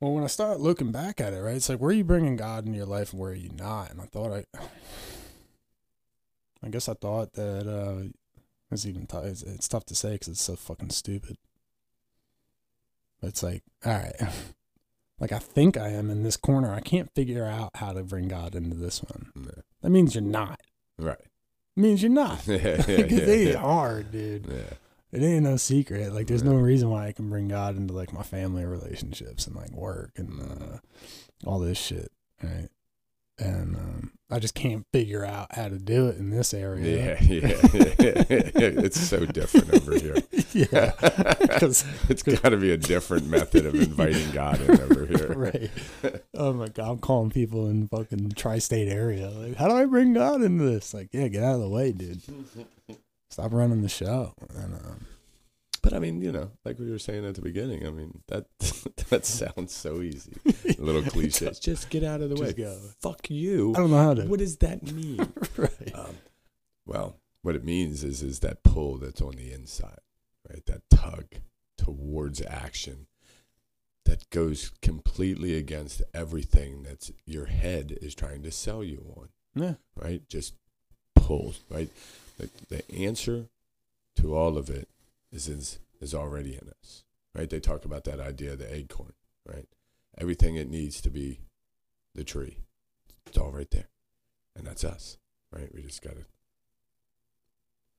[0.00, 2.36] Well, when I start looking back at it, right, it's like where are you bringing
[2.36, 3.90] God into your life and where are you not?
[3.90, 4.44] And I thought I,
[6.64, 8.08] I guess I thought that uh,
[8.70, 11.36] it's even t- it's, it's tough to say because it's so fucking stupid.
[13.20, 14.14] But it's like, all right,
[15.20, 16.72] like I think I am in this corner.
[16.72, 19.30] I can't figure out how to bring God into this one.
[19.36, 19.62] Yeah.
[19.82, 20.60] That means you're not.
[20.98, 21.18] Right.
[21.18, 22.40] It means you're not.
[22.46, 23.56] yeah, yeah, yeah, it ain't yeah.
[23.58, 24.46] hard, dude.
[24.50, 24.74] yeah.
[25.12, 26.12] It ain't no secret.
[26.12, 29.56] Like, there's no reason why I can bring God into like my family relationships and
[29.56, 30.78] like work and uh,
[31.48, 32.10] all this shit,
[32.42, 32.68] right?
[33.38, 37.16] And um, I just can't figure out how to do it in this area.
[37.18, 37.48] Yeah, yeah,
[37.98, 38.52] yeah,
[38.84, 40.16] It's so different over here.
[40.52, 40.90] yeah.
[41.58, 45.32] 'Cause- it's got to be a different method of inviting God in over here.
[45.34, 45.70] right.
[46.34, 49.30] Oh my god, I'm calling people in fucking tri-state area.
[49.30, 50.92] Like, how do I bring God into this?
[50.92, 52.20] Like, yeah, get out of the way, dude.
[53.30, 54.34] Stop running the show.
[54.54, 55.06] And um,
[55.82, 58.46] But I mean, you know, like we were saying at the beginning, I mean, that
[59.10, 60.32] that sounds so easy.
[60.78, 61.50] A little cliche.
[61.60, 62.64] Just get out of the Just way.
[62.64, 62.78] go.
[63.00, 63.72] Fuck you.
[63.76, 64.24] I don't know how to.
[64.26, 65.32] What does that mean?
[65.56, 65.92] right.
[65.94, 66.16] um,
[66.86, 70.00] well, what it means is is that pull that's on the inside,
[70.48, 70.64] right?
[70.66, 71.26] That tug
[71.78, 73.06] towards action
[74.06, 79.74] that goes completely against everything that's your head is trying to sell you on, Yeah.
[79.94, 80.26] right?
[80.28, 80.54] Just
[81.14, 81.88] pulls, right?
[82.40, 83.48] The, the answer
[84.16, 84.88] to all of it
[85.30, 87.48] is, is is already in us, right?
[87.50, 89.12] They talk about that idea of the acorn,
[89.46, 89.66] right?
[90.18, 91.40] Everything it needs to be
[92.14, 92.58] the tree,
[93.26, 93.88] it's all right there,
[94.56, 95.18] and that's us,
[95.52, 95.68] right?
[95.74, 96.24] We just gotta,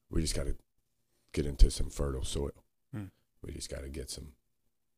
[0.10, 0.56] we just gotta
[1.32, 2.64] get into some fertile soil.
[2.94, 3.06] Hmm.
[3.44, 4.30] We just gotta get some,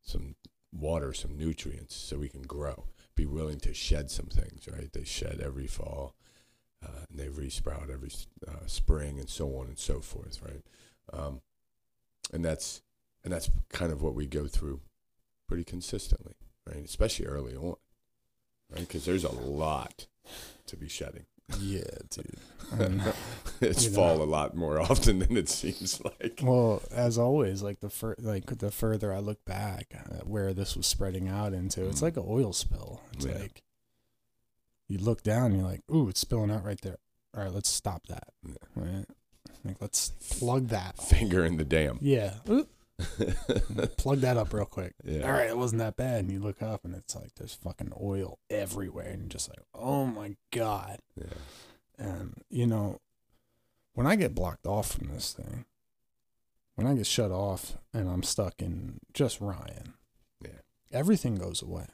[0.01, 0.35] some
[0.71, 2.85] water, some nutrients, so we can grow.
[3.15, 4.91] Be willing to shed some things, right?
[4.91, 6.15] They shed every fall,
[6.83, 8.11] uh, and they resprout every
[8.47, 10.61] uh, spring, and so on and so forth, right?
[11.11, 11.41] Um,
[12.33, 12.81] and that's
[13.23, 14.81] and that's kind of what we go through
[15.47, 16.33] pretty consistently,
[16.67, 16.83] right?
[16.83, 17.75] Especially early on,
[18.71, 18.81] right?
[18.81, 20.07] Because there's a lot
[20.67, 21.25] to be shedding.
[21.59, 22.37] Yeah, dude.
[23.61, 23.95] It's you know.
[23.95, 26.39] fall a lot more often than it seems like.
[26.43, 30.75] well, as always, like the fur- like the further I look back at where this
[30.75, 32.03] was spreading out into, it's Mm.
[32.03, 33.01] like an oil spill.
[33.13, 33.37] It's Yeah.
[33.39, 33.61] like
[34.93, 36.97] you look down, and you're like, "Ooh, it's spilling out right there."
[37.35, 38.29] All right, let's stop that.
[38.45, 38.53] Yeah.
[38.75, 39.05] Right?
[39.65, 40.97] Like, let's plug that.
[41.01, 41.97] Finger in the dam.
[42.01, 42.35] Yeah,
[43.97, 44.93] plug that up real quick.
[45.03, 45.25] yeah.
[45.25, 46.21] All right, it wasn't that bad.
[46.25, 49.59] And you look up, and it's like there's fucking oil everywhere, and you're just like,
[49.73, 51.25] "Oh my god." Yeah.
[51.97, 52.99] And, you know,
[53.93, 55.65] when I get blocked off from this thing,
[56.75, 59.93] when I get shut off and I'm stuck in just Ryan,
[60.43, 60.61] Yeah.
[60.91, 61.85] everything goes away.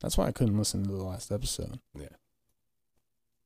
[0.00, 1.78] That's why I couldn't listen to the last episode.
[1.96, 2.08] Yeah.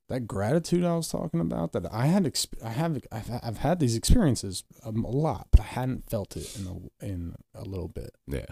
[0.08, 3.80] That gratitude I was talking about, that I had, exp- I have, I've, I've had
[3.80, 7.88] these experiences um, a lot, but I hadn't felt it in a, in a little
[7.88, 8.14] bit.
[8.26, 8.46] Yeah.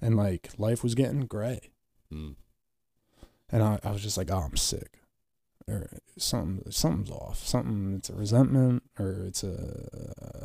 [0.00, 1.72] And like life was getting gray.
[2.12, 2.36] Mm.
[3.50, 4.98] And I, I was just like, oh, I'm sick.
[5.68, 7.44] Or something, something's off.
[7.44, 9.88] Something, it's a resentment, or it's a,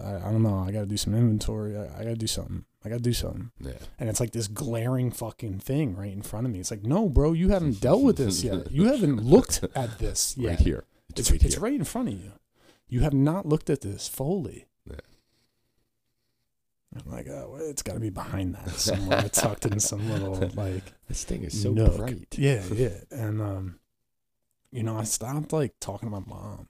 [0.03, 0.57] I, I don't know.
[0.67, 1.77] I got to do some inventory.
[1.77, 2.65] I, I got to do something.
[2.83, 3.51] I got to do something.
[3.59, 3.73] Yeah.
[3.99, 6.59] And it's like this glaring fucking thing right in front of me.
[6.59, 8.71] It's like, no, bro, you haven't dealt with this yet.
[8.71, 10.49] You haven't looked at this yet.
[10.49, 10.85] Right here.
[11.11, 12.31] It's, It's, right it's right in front of you.
[12.87, 14.65] You have not looked at this fully.
[14.89, 14.95] Yeah.
[17.05, 20.33] I'm like, oh, well, it's got to be behind that somewhere, tucked in some little
[20.55, 21.95] like This thing is so nook.
[21.97, 22.35] bright.
[22.37, 22.89] Yeah, yeah.
[23.11, 23.79] And um,
[24.71, 26.67] you know, I stopped like talking to my mom.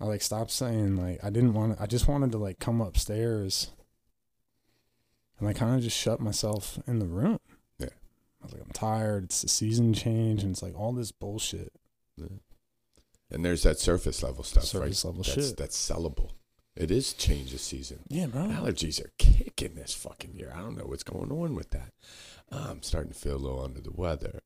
[0.00, 2.80] I like stopped saying like I didn't want to, I just wanted to like come
[2.80, 3.70] upstairs
[5.42, 7.40] and I kind of just shut myself in the room.
[7.78, 7.88] Yeah.
[8.40, 9.24] I was like, I'm tired.
[9.24, 11.72] It's the season change, and it's like all this bullshit.
[12.16, 12.26] Yeah.
[13.28, 15.10] And there's that surface level stuff, Surface right?
[15.10, 15.56] level that's, shit.
[15.56, 16.30] That's sellable.
[16.76, 18.00] It is change of season.
[18.08, 18.42] Yeah, bro.
[18.42, 20.52] Allergies are kicking this fucking year.
[20.54, 21.92] I don't know what's going on with that.
[22.52, 24.42] I'm starting to feel a little under the weather.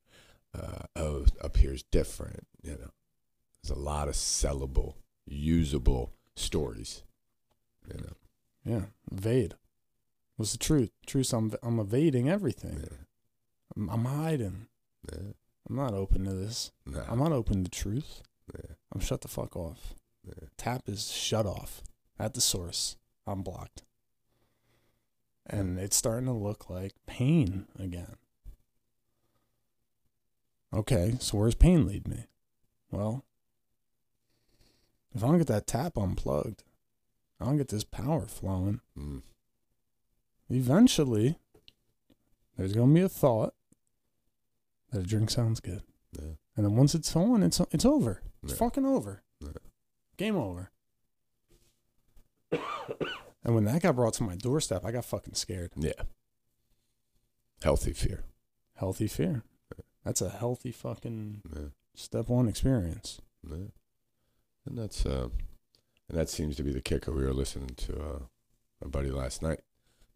[0.57, 2.47] Uh, up here's different.
[2.63, 2.91] You know,
[3.63, 4.95] there's a lot of sellable,
[5.27, 7.03] usable stories.
[7.89, 8.13] You know,
[8.65, 9.55] Yeah, evade.
[10.37, 10.91] What's the truth?
[11.07, 11.33] Truth.
[11.33, 12.79] I'm I'm evading everything.
[12.81, 12.97] yeah,
[13.77, 14.67] I'm, I'm hiding.
[15.13, 15.33] yeah,
[15.69, 16.73] I'm not open to this.
[16.85, 18.23] nah, I'm not open to truth.
[18.55, 19.95] yeah, I'm shut the fuck off.
[20.57, 21.83] Tap is shut off
[22.19, 22.97] at the source.
[23.27, 23.83] I'm blocked.
[25.49, 28.17] And it's starting to look like pain again.
[30.75, 32.25] Okay, so where's pain lead me?
[32.91, 33.25] Well,
[35.15, 36.63] if I don't get that tap unplugged,
[37.41, 38.81] I don't get this power flowing.
[38.99, 39.23] Mm.
[40.51, 41.39] Eventually,
[42.57, 43.55] there's gonna be a thought
[44.91, 46.35] that a drink sounds good, Yeah.
[46.57, 48.23] and then once it's on, it's it's over.
[48.43, 48.59] It's Yeah.
[48.59, 49.23] fucking over.
[49.41, 49.49] Yeah.
[50.17, 50.71] Game over.
[52.51, 55.73] and when that got brought to my doorstep, I got fucking scared.
[55.77, 56.03] Yeah.
[57.63, 58.25] Healthy fear.
[58.75, 59.43] Healthy fear.
[60.07, 61.69] That's a healthy fucking Yeah.
[61.97, 63.21] step one experience.
[63.43, 63.67] Yeah.
[64.65, 65.29] And that's uh,
[66.09, 67.11] and that seems to be the kicker.
[67.13, 68.19] We were listening to uh,
[68.81, 69.61] my buddy last night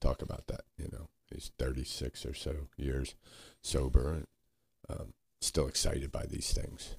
[0.00, 0.62] talk about that.
[0.78, 3.16] You know, he's 36 or so years
[3.62, 4.26] sober and
[4.88, 6.94] um, still excited by these things,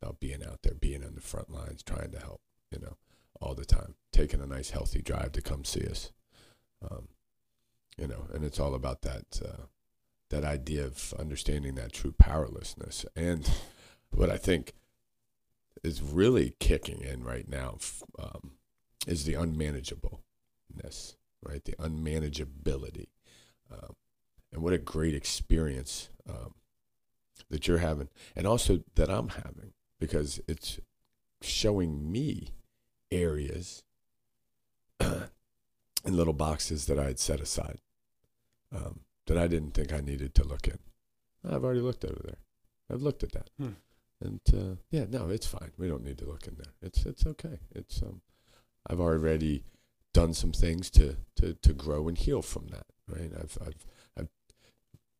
[0.00, 2.40] about being out there, being on the front lines, trying to help.
[2.70, 2.96] You know,
[3.40, 6.12] all the time, taking a nice healthy drive to come see us.
[6.88, 7.08] Um,
[7.98, 9.62] you know, and it's all about that uh,
[10.32, 13.50] that idea of understanding that true powerlessness and
[14.10, 14.72] what I think
[15.84, 17.76] is really kicking in right now
[18.18, 18.52] um,
[19.06, 21.62] is the unmanageableness, right?
[21.62, 23.08] The unmanageability.
[23.70, 23.94] Um,
[24.50, 26.54] and what a great experience um,
[27.50, 30.80] that you're having, and also that I'm having, because it's
[31.42, 32.48] showing me
[33.10, 33.82] areas
[35.00, 35.28] in
[36.04, 37.80] little boxes that I had set aside
[38.74, 40.78] um, that I didn't think I needed to look in.
[41.48, 42.38] I've already looked over there.
[42.90, 43.50] I've looked at that.
[43.58, 43.72] Hmm.
[44.20, 45.72] And uh, yeah, no, it's fine.
[45.78, 46.72] We don't need to look in there.
[46.80, 47.58] It's it's okay.
[47.74, 48.20] It's um,
[48.88, 49.64] I've already
[50.14, 52.86] done some things to to to grow and heal from that.
[53.08, 53.32] Right.
[53.36, 54.28] I've I've I've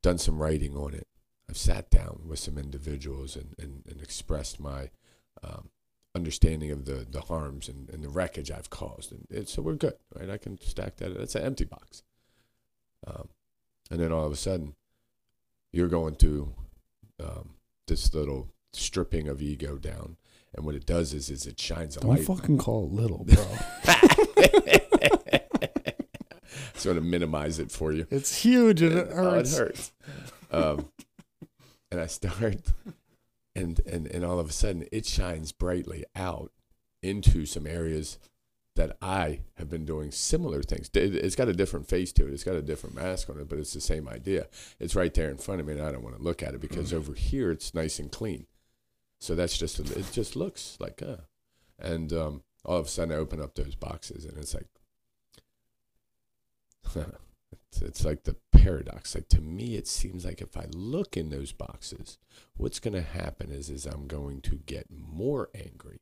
[0.02, 1.08] done some writing on it.
[1.50, 4.90] I've sat down with some individuals and and, and expressed my
[5.42, 5.70] um,
[6.14, 9.10] understanding of the the harms and, and the wreckage I've caused.
[9.10, 9.94] And it, so we're good.
[10.14, 10.30] Right.
[10.30, 11.18] I can stack that.
[11.18, 12.04] That's an empty box.
[13.04, 13.30] Um,
[13.92, 14.74] and then all of a sudden,
[15.72, 16.54] you're going through
[17.22, 17.50] um,
[17.86, 20.16] this little stripping of ego down.
[20.54, 22.24] And what it does is, is it shines a Don't light.
[22.24, 23.46] fucking call it little, bro.
[26.74, 28.06] sort of minimize it for you.
[28.10, 29.54] it's huge and it Oh, hurts.
[29.54, 29.92] it hurts.
[30.50, 30.88] Um,
[31.90, 32.56] and I start,
[33.54, 36.52] and, and and all of a sudden, it shines brightly out
[37.02, 38.18] into some areas
[38.74, 40.88] that I have been doing similar things.
[40.94, 42.32] It- It's got a different face to it.
[42.32, 44.48] It's got a different mask on it, but it's the same idea.
[44.80, 46.60] It's right there in front of me, and I don't want to look at it
[46.60, 48.46] because over here it's nice and clean.
[49.20, 50.10] So that's just it.
[50.12, 51.18] Just looks like uh,
[51.78, 54.68] and um, all of a sudden I open up those boxes, and it's like.
[57.70, 59.14] It's, it's like the paradox.
[59.14, 62.18] Like to me, it seems like if I look in those boxes,
[62.56, 66.00] what's going to happen is is I'm going to get more angry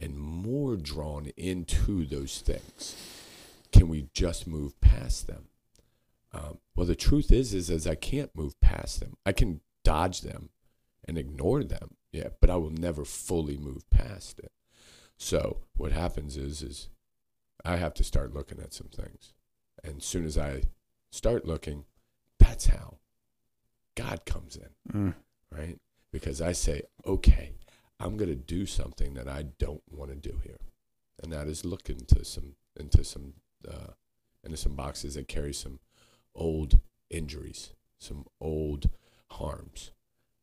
[0.00, 2.96] and more drawn into those things.
[3.72, 5.48] Can we just move past them?
[6.32, 9.16] Um, well, the truth is, is is I can't move past them.
[9.26, 10.50] I can dodge them
[11.06, 14.52] and ignore them, yeah, but I will never fully move past it.
[15.16, 16.88] So what happens is, is
[17.64, 19.32] I have to start looking at some things,
[19.82, 20.62] and as soon as I
[21.10, 21.84] start looking,
[22.38, 22.98] that's how
[23.94, 25.14] God comes in Mm.
[25.50, 25.78] right?
[26.12, 27.52] Because I say, okay,
[28.00, 30.60] I'm going to do something that I don't want to do here,
[31.22, 33.34] and that is look into some into some
[33.68, 33.92] uh,
[34.44, 35.80] into some boxes that carry some
[36.34, 36.80] old
[37.10, 38.88] injuries, some old
[39.32, 39.90] harms,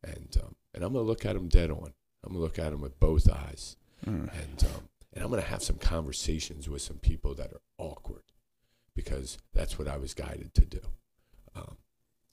[0.04, 1.94] and um, and I'm going to look at them dead on.
[2.24, 4.28] I'm going to look at them with both eyes, Mm.
[4.42, 8.24] and um, and I'm going to have some conversations with some people that are awkward,
[8.94, 10.80] because that's what I was guided to do,
[11.54, 11.76] um,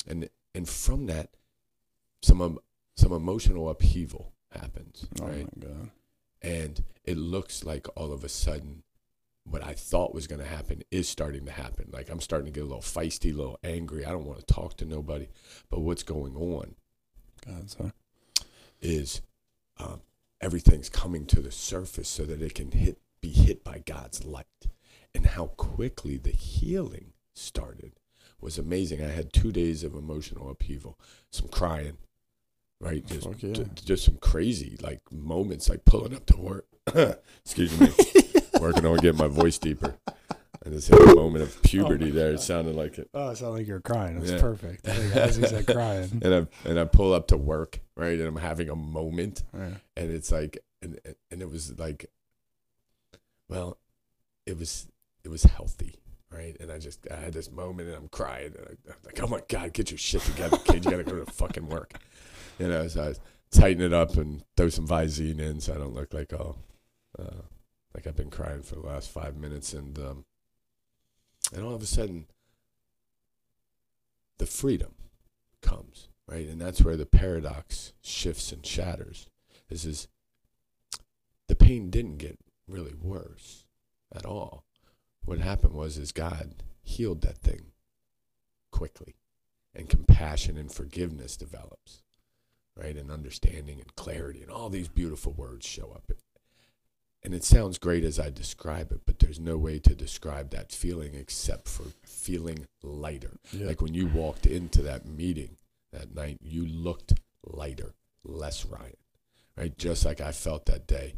[0.05, 1.29] and and from that,
[2.21, 2.59] some um,
[2.97, 5.47] some emotional upheaval happens, Oh right?
[6.41, 8.83] And it looks like all of a sudden,
[9.45, 11.89] what I thought was going to happen is starting to happen.
[11.91, 14.05] Like I'm starting to get a little feisty, a little angry.
[14.05, 15.27] I don't want to talk to nobody,
[15.69, 16.75] but what's going on
[17.45, 17.91] God, so
[18.81, 19.21] is
[19.79, 20.01] um,
[20.41, 24.45] everything's coming to the surface so that it can hit be hit by God's light.
[25.15, 27.93] And how quickly the healing started
[28.41, 29.01] was amazing.
[29.01, 30.99] I had two days of emotional upheaval,
[31.31, 31.97] some crying,
[32.83, 33.05] right?
[33.05, 33.53] Just, yeah.
[33.53, 36.65] ju- just some crazy like moments, like pulling up to work.
[37.45, 37.89] Excuse me,
[38.59, 39.95] working on getting my voice deeper.
[40.65, 42.31] I just had a moment of oh puberty my there.
[42.31, 43.09] It sounded like it.
[43.13, 44.19] Oh, it sounded like you're crying.
[44.19, 44.39] That's Yeah.
[44.41, 44.87] perfect.
[44.87, 46.21] As he said, crying.
[46.23, 48.17] And I and I pull up to work, right?
[48.17, 49.75] And I'm having a moment Yeah.
[49.97, 50.99] and it's like and
[51.31, 52.09] and it was like
[53.49, 53.77] well
[54.45, 54.87] it was
[55.23, 55.95] it was healthy
[56.31, 59.21] right and i just i had this moment and i'm crying and I, am like
[59.21, 61.93] oh my god get your shit together kid you gotta go to fucking work
[62.59, 63.13] you know so i
[63.57, 66.57] tighten it up and throw some visine in so i don't look like all
[67.19, 67.41] uh,
[67.93, 70.25] like i've been crying for the last five minutes and um
[71.53, 72.25] and all of a sudden
[74.37, 74.95] the freedom
[75.61, 76.47] comes right?
[76.47, 79.27] And that's where the paradox shifts and shatters.
[79.69, 80.07] Is is
[81.47, 83.65] the pain didn't get really worse
[84.13, 84.65] at all.
[85.25, 87.71] What happened was is God healed that thing
[88.71, 89.15] quickly
[89.73, 92.01] and compassion and forgiveness develops
[92.75, 96.12] right and understanding and clarity and all these beautiful words show up.
[97.25, 100.71] And it sounds great as i describe it but there's no way to describe that
[100.71, 103.38] feeling except for feeling lighter.
[103.51, 103.67] Yeah.
[103.67, 105.55] like when you walked into that meeting
[105.93, 107.13] that night you looked
[107.45, 107.93] lighter
[108.25, 108.97] less ryan
[109.57, 109.77] right?
[109.77, 111.13] Just like i felt that day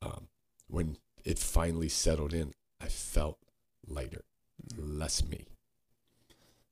[0.00, 0.28] um,
[0.68, 3.38] when it finally settled in i felt
[3.86, 4.22] lighter
[4.76, 5.46] less me.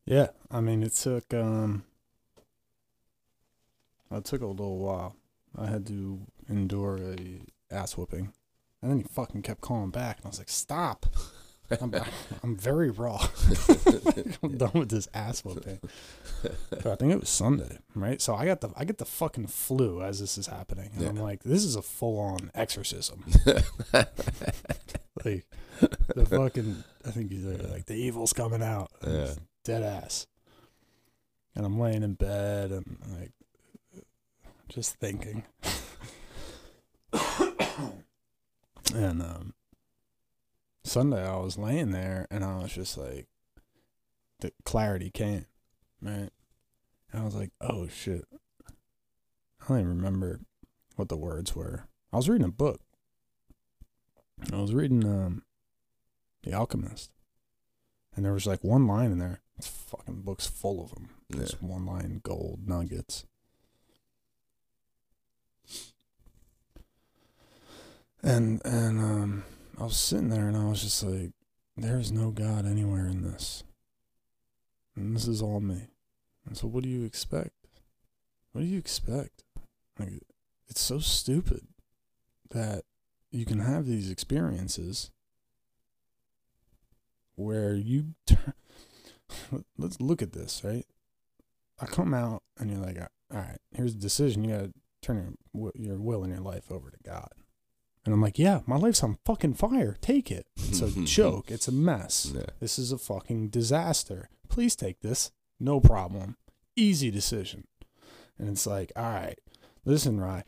[0.06, 1.84] Yeah, I mean it took um
[4.10, 5.16] it took a little while.
[5.56, 7.40] I had to endure a
[7.70, 8.32] ass whooping.
[8.80, 11.06] And then he fucking kept calling back and I was like, Stop.
[11.80, 11.94] I'm,
[12.42, 13.18] I'm very raw.
[14.42, 15.80] I'm done with this ass whooping.
[16.70, 18.22] But I think it was Sunday, right?
[18.22, 20.90] So I got the I get the fucking flu as this is happening.
[20.96, 23.24] And I'm like, this is a full on exorcism.
[25.24, 25.46] like
[25.80, 28.90] the fucking I think he's like, like the evil's coming out.
[29.06, 29.34] Yeah.
[29.64, 30.26] Dead ass.
[31.54, 33.32] And I'm laying in bed and like
[34.68, 35.44] just thinking.
[38.94, 39.54] and um
[40.84, 43.26] Sunday I was laying there and I was just like
[44.40, 45.46] the clarity came,
[46.00, 46.30] right?
[47.12, 48.24] And I was like, oh shit.
[48.68, 50.40] I don't even remember
[50.96, 51.84] what the words were.
[52.12, 52.80] I was reading a book.
[54.52, 55.42] I was reading um
[56.42, 57.10] The Alchemist.
[58.14, 59.40] And there was like one line in there.
[59.56, 61.10] This fucking book's full of them.
[61.28, 61.40] Yeah.
[61.40, 63.24] Just one line gold nuggets.
[68.22, 69.44] And and um
[69.78, 71.30] I was sitting there and I was just like,
[71.76, 73.62] there's no God anywhere in this.
[74.96, 75.86] And this is all me.
[76.44, 77.52] And so what do you expect?
[78.52, 79.44] What do you expect?
[79.98, 80.22] Like
[80.68, 81.66] it's so stupid
[82.50, 82.84] that
[83.30, 85.10] you can have these experiences
[87.36, 88.54] where you turn
[89.78, 90.86] let's look at this, right?
[91.80, 94.44] I come out and you're like, all right, here's the decision.
[94.44, 97.28] You gotta turn your, your will and your life over to God.
[98.08, 99.98] And I'm like, yeah, my life's on fucking fire.
[100.00, 100.46] Take it.
[100.56, 101.50] It's a joke.
[101.50, 102.32] It's a mess.
[102.34, 102.46] Yeah.
[102.58, 104.30] This is a fucking disaster.
[104.48, 105.30] Please take this.
[105.60, 106.38] No problem.
[106.74, 107.66] Easy decision.
[108.38, 109.38] And it's like, all right,
[109.84, 110.44] listen, Rye,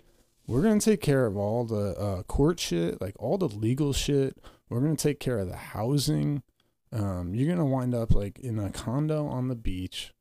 [0.47, 3.93] we're going to take care of all the uh, court shit, like all the legal
[3.93, 4.39] shit.
[4.71, 6.43] We're going to take care of the housing.
[6.95, 10.15] Um, you're going to wind up like in a condo on the beach,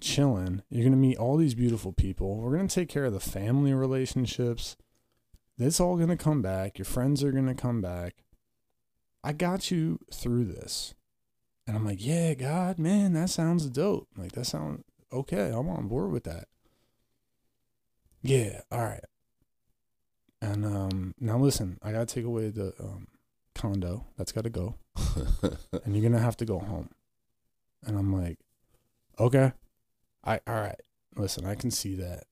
[0.00, 0.62] chilling.
[0.70, 2.38] You're going to meet all these beautiful people.
[2.38, 4.78] We're going to take care of the family relationships.
[5.60, 6.78] It's all going to come back.
[6.78, 8.16] Your friends are going to come back.
[9.22, 10.94] I got you through this.
[11.66, 14.08] And I'm like, yeah, God, man, that sounds dope.
[14.16, 15.50] Like, that sounds okay.
[15.54, 16.48] I'm on board with that.
[18.22, 19.04] Yeah, all right.
[20.42, 23.08] And um, now listen, I got to take away the um,
[23.54, 24.06] condo.
[24.16, 24.76] That's got to go.
[25.84, 26.90] And you're going to have to go home.
[27.84, 28.38] And I'm like,
[29.18, 29.52] okay.
[30.24, 30.80] I, all right.
[31.16, 32.24] Listen, I can see that.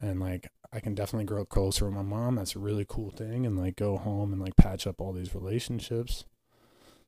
[0.00, 2.34] And like, I can definitely grow closer with my mom.
[2.34, 3.46] That's a really cool thing.
[3.46, 6.24] And like, go home and like patch up all these relationships.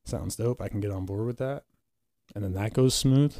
[0.04, 0.62] Sounds dope.
[0.62, 1.64] I can get on board with that.
[2.34, 3.36] And then that goes smooth.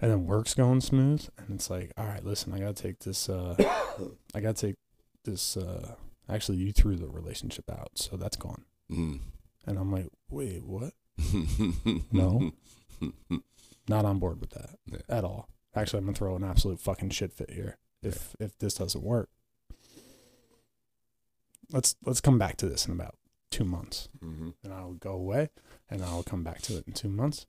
[0.00, 1.26] And then work's going smooth.
[1.38, 3.56] And it's like, all right, listen, I gotta take this uh
[4.34, 4.76] I gotta take
[5.24, 5.96] this uh
[6.28, 8.64] actually you threw the relationship out, so that's gone.
[8.92, 9.20] Mm.
[9.66, 10.92] And I'm like, wait, what?
[12.12, 12.52] No.
[13.88, 14.98] Not on board with that Yeah.
[15.08, 15.48] at all.
[15.74, 19.28] Actually I'm gonna throw an absolute fucking shit fit here if if this doesn't work.
[21.72, 23.16] Let's let's come back to this in about
[23.50, 24.08] two months.
[24.22, 24.54] Mhm.
[24.62, 25.50] and I'll go away
[25.88, 27.46] and I'll come back to it in two months.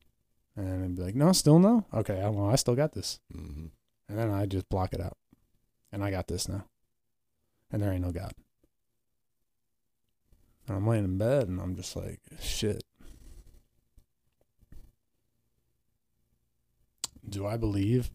[0.56, 1.86] And I'd be like, no, still no?
[1.94, 3.20] Okay, I- well, I still got this.
[3.34, 3.72] Mhm.
[4.10, 5.18] And then I just block it out.
[5.92, 6.68] And I got this now.
[7.72, 8.34] And there ain't no God.
[10.68, 12.84] And I'm laying in bed and I'm just like, shit.
[17.28, 18.10] Do I believe?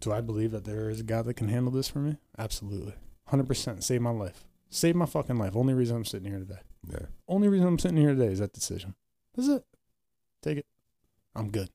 [0.00, 2.16] Do I believe that there is a God that can handle this for me?
[2.38, 2.94] Absolutely.
[3.30, 3.82] 100%.
[3.82, 4.44] Save my life.
[4.70, 5.56] Save my fucking life.
[5.56, 6.60] Only reason I'm sitting here today.
[6.88, 7.06] Yeah.
[7.26, 8.94] Only reason I'm sitting here today is that decision.
[9.34, 9.64] That's it.
[10.42, 10.66] Take it.
[11.34, 11.70] I'm good.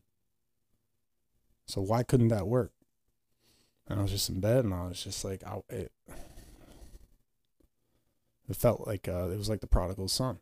[1.65, 2.71] So why couldn't that work?
[3.87, 5.91] And I was just in bed and I was just like, I, it,
[8.49, 10.39] it felt like uh, it was like the prodigal son.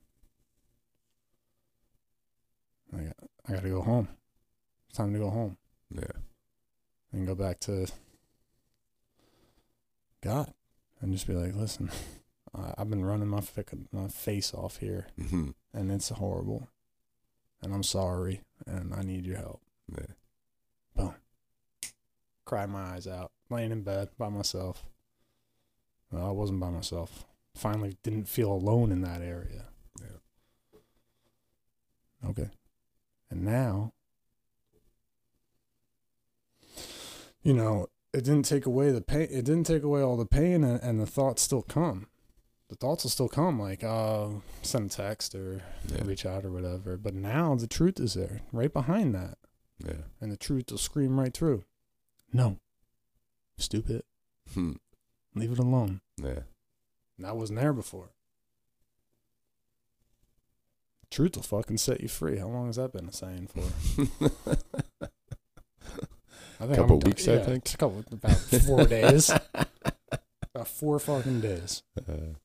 [2.95, 3.15] I got,
[3.47, 4.07] I got to go home.
[4.87, 5.57] It's time to go home
[5.91, 6.03] Yeah.
[7.11, 7.87] And go back to
[10.21, 10.53] God
[11.01, 11.89] and just be like, listen,
[12.77, 15.53] I've been running my, fic- my face off here Mhm.
[15.73, 16.67] and it's horrible.
[17.61, 19.61] And I'm sorry and I need your help.
[19.91, 21.11] Yeah.
[22.45, 24.83] cried my eyes out, laying in bed by myself.
[26.11, 27.25] Well, I wasn't by myself.
[27.53, 29.65] Finally, didn't feel alone in that area.
[30.01, 30.79] Yeah.
[32.31, 32.49] Okay.
[33.29, 33.93] And now,
[37.49, 39.27] you know, it didn't take away the pain.
[39.31, 42.05] It didn't take away all the pain, and, and the thoughts still come.
[42.69, 44.27] The thoughts will still come, like, uh,
[44.61, 46.03] send a text or Yeah.
[46.05, 46.95] reach out or whatever.
[46.95, 49.39] But now the truth is there, right behind that.
[49.83, 50.03] Yeah.
[50.21, 51.63] And the truth will scream right through.
[52.31, 52.59] No.
[53.57, 54.03] Stupid.
[54.53, 54.73] Hmm.
[55.33, 56.01] Leave it alone.
[56.17, 56.41] Yeah.
[57.17, 58.11] And that wasn't there before.
[61.09, 62.37] Truth will fucking set you free.
[62.37, 64.29] How long has that been a saying for?
[66.59, 67.65] I think a Couple I'm weeks, I yeah, think.
[67.65, 69.29] it's A couple, about four days.
[70.53, 71.83] About four fucking days.
[71.97, 72.35] Uh,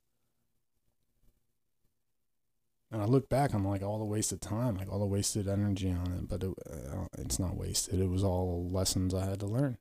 [2.93, 5.91] And I look back, I'm like all the wasted time, like all the wasted energy
[5.91, 6.29] on it.
[6.29, 7.99] But it, uh, it's not wasted.
[7.99, 9.79] It was all lessons I had to learn,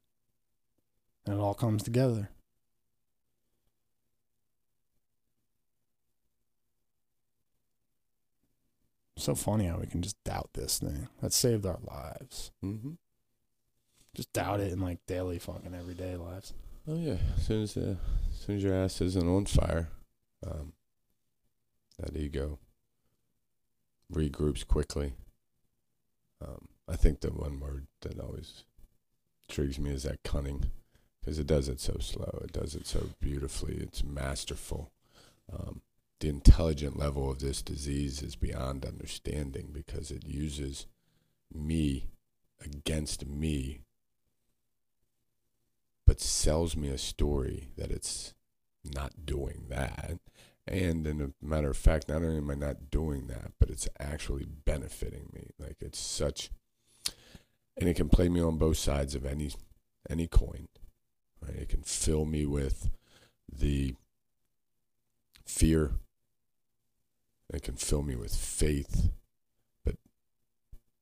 [1.27, 2.29] and it all comes together.
[9.17, 12.51] So funny how we can just doubt this thing that saved our lives.
[12.63, 12.97] mhm.
[14.15, 16.53] Just doubt it in like daily fucking everyday lives.
[16.87, 17.17] Oh yeah.
[17.37, 17.95] As soon as uh,
[18.31, 19.89] as soon as your ass isn't on fire,
[20.45, 20.73] um,
[21.99, 22.59] that ego
[24.11, 25.13] regroups quickly.
[26.45, 28.65] Um, I think the one word that always
[29.47, 30.71] intrigues me is that cunning,
[31.21, 32.41] because it does it so slow.
[32.43, 33.75] It does it so beautifully.
[33.77, 34.91] It's masterful.
[35.51, 35.81] Um,
[36.19, 40.85] the intelligent level of this disease is beyond understanding because it uses
[41.53, 42.07] me
[42.63, 43.81] against me
[46.13, 48.35] but sells me a story that it's
[48.83, 50.19] not doing that.
[50.67, 53.89] And in a matter of fact, not only am I not doing that, but it's
[53.99, 55.49] actually benefiting me.
[55.57, 56.51] Like it's such,
[57.75, 59.53] and it can play me on both sides of any
[60.07, 60.67] any coin.
[61.41, 61.55] Right?
[61.55, 62.91] It can fill me with
[63.51, 63.95] the
[65.47, 65.93] fear.
[67.51, 69.09] It can fill me with faith,
[69.83, 69.95] but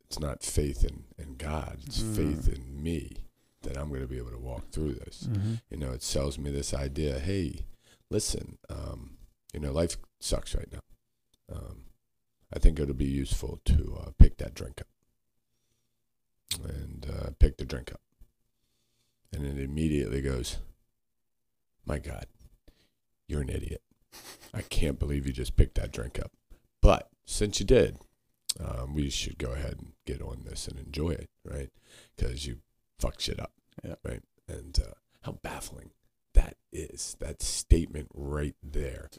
[0.06, 1.80] it's not faith in, in God.
[1.86, 2.16] It's Mm.
[2.16, 3.26] faith in me
[3.64, 5.28] that I'm going to be able to walk through this.
[5.30, 5.54] Mm-hmm.
[5.70, 7.20] You know, it sells me this idea.
[7.20, 7.66] Hey,
[8.10, 9.18] listen, um,
[9.54, 10.80] you know, life sucks right now.
[11.54, 11.86] Um,
[12.54, 14.88] I think it'll be useful to uh, pick that drink up
[16.64, 18.02] and uh, pick the drink up,
[19.34, 20.58] and it immediately goes,
[21.86, 22.26] "My God,
[23.28, 23.82] you're an idiot!
[24.54, 26.32] I can't believe you just picked that drink up."
[26.82, 27.98] But since you did,
[28.60, 31.70] um, we should go ahead and get on this and enjoy it, right?
[32.16, 32.58] Because you
[33.02, 33.52] fucked shit up,
[33.84, 33.96] Yeah.
[34.04, 34.22] right?
[34.48, 34.94] And uh,
[35.24, 35.92] how baffling
[36.34, 37.18] that is.
[37.20, 39.10] That statement right there.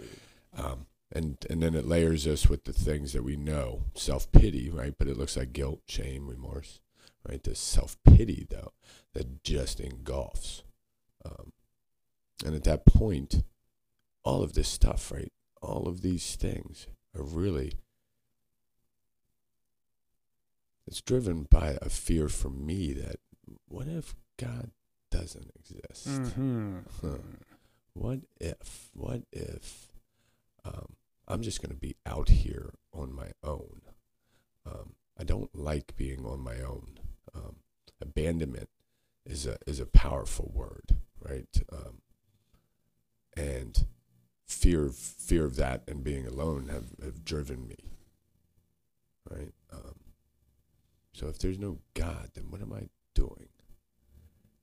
[0.57, 4.71] Um, and and then it layers us with the things that we know, self pity,
[4.71, 4.95] right?
[4.99, 6.81] But it looks like guilt, shame, remorse,
[7.29, 7.43] right?
[7.43, 8.73] This self pity though
[9.15, 10.63] that just engulfs.
[11.25, 11.53] Um,
[12.45, 13.43] and at that point,
[14.25, 15.33] all of this stuff, right?
[15.61, 17.75] All of these things are really
[20.87, 23.17] it's driven by a fear for me that
[23.67, 24.71] what if God
[25.11, 26.09] doesn't exist?
[26.09, 26.79] Mm-hmm.
[27.01, 27.19] Huh.
[27.95, 28.91] What if?
[28.95, 29.89] What if?
[30.65, 30.95] Um,
[31.29, 33.83] I'm just going to be out here on my own.
[34.67, 36.99] Um, I don't like being on my own.
[37.35, 37.57] Um,
[38.01, 38.69] abandonment
[39.27, 41.61] is a is a powerful word, right?
[41.73, 42.03] Um,
[43.37, 43.87] and
[44.47, 47.77] fear of, fear of that and being alone have, have driven me,
[49.29, 49.53] right?
[49.73, 49.95] Um,
[51.13, 53.49] so if there's no God, then what am I doing?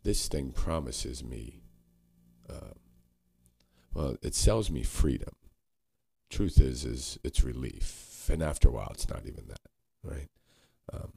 [0.03, 1.61] This thing promises me
[2.49, 2.73] uh,
[3.93, 5.35] well, it sells me freedom.
[6.29, 9.61] Truth is, is it's relief, and after a while, it's not even that,
[10.03, 10.27] right?
[10.93, 11.13] Um,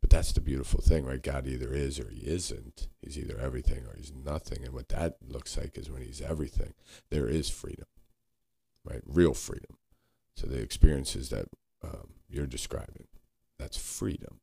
[0.00, 1.22] but that's the beautiful thing, right?
[1.22, 2.88] God either is or he isn't.
[3.00, 6.74] He's either everything or he's nothing, and what that looks like is when he's everything,
[7.10, 7.86] there is freedom,
[8.84, 9.02] right?
[9.06, 9.78] Real freedom.
[10.36, 11.46] So the experiences that
[11.82, 13.06] um, you're describing,
[13.58, 14.40] that's freedom,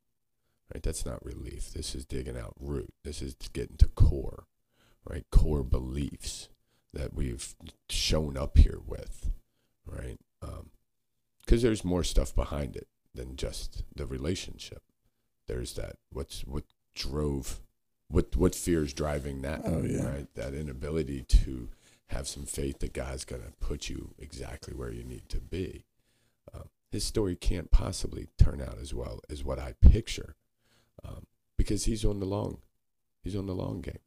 [0.73, 0.83] right?
[0.83, 1.71] That's not relief.
[1.73, 2.93] This is digging out root.
[3.03, 4.45] This is getting to core,
[5.09, 5.25] right?
[5.31, 6.49] Core beliefs
[6.93, 7.53] that we've
[7.89, 9.29] shown up here with,
[9.85, 10.17] right?
[11.45, 14.81] Because there's more stuff behind it than just the relationship.
[15.47, 17.61] There's that what's what drove,
[18.09, 20.05] what what fears driving that, Oh, yeah.
[20.05, 20.27] right?
[20.35, 21.69] That inability to
[22.07, 25.85] have some faith that God's gonna put you exactly where you need to be.
[26.53, 30.35] Um, his story can't possibly turn out as well as what I picture,
[31.03, 31.25] um,
[31.57, 32.59] because he's on the long,
[33.23, 33.99] he's on the long game.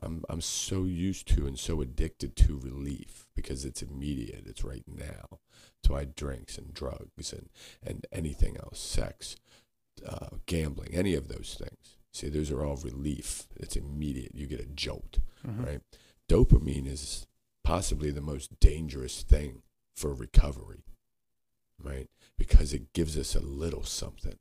[0.00, 4.84] I'm I'm so used to and so addicted to relief because it's immediate, it's right
[4.86, 5.40] now.
[5.84, 7.48] So I drinks and drugs and
[7.84, 9.36] and anything else, sex,
[10.06, 11.96] uh, gambling, any of those things.
[12.12, 13.48] See, those are all relief.
[13.56, 14.34] It's immediate.
[14.34, 15.66] You get a jolt, Mhm.
[15.66, 15.80] right?
[16.28, 17.26] Dopamine is
[17.64, 19.62] possibly the most dangerous thing
[19.94, 20.84] for recovery,
[21.78, 22.08] right?
[22.36, 24.38] Because it gives us a little something,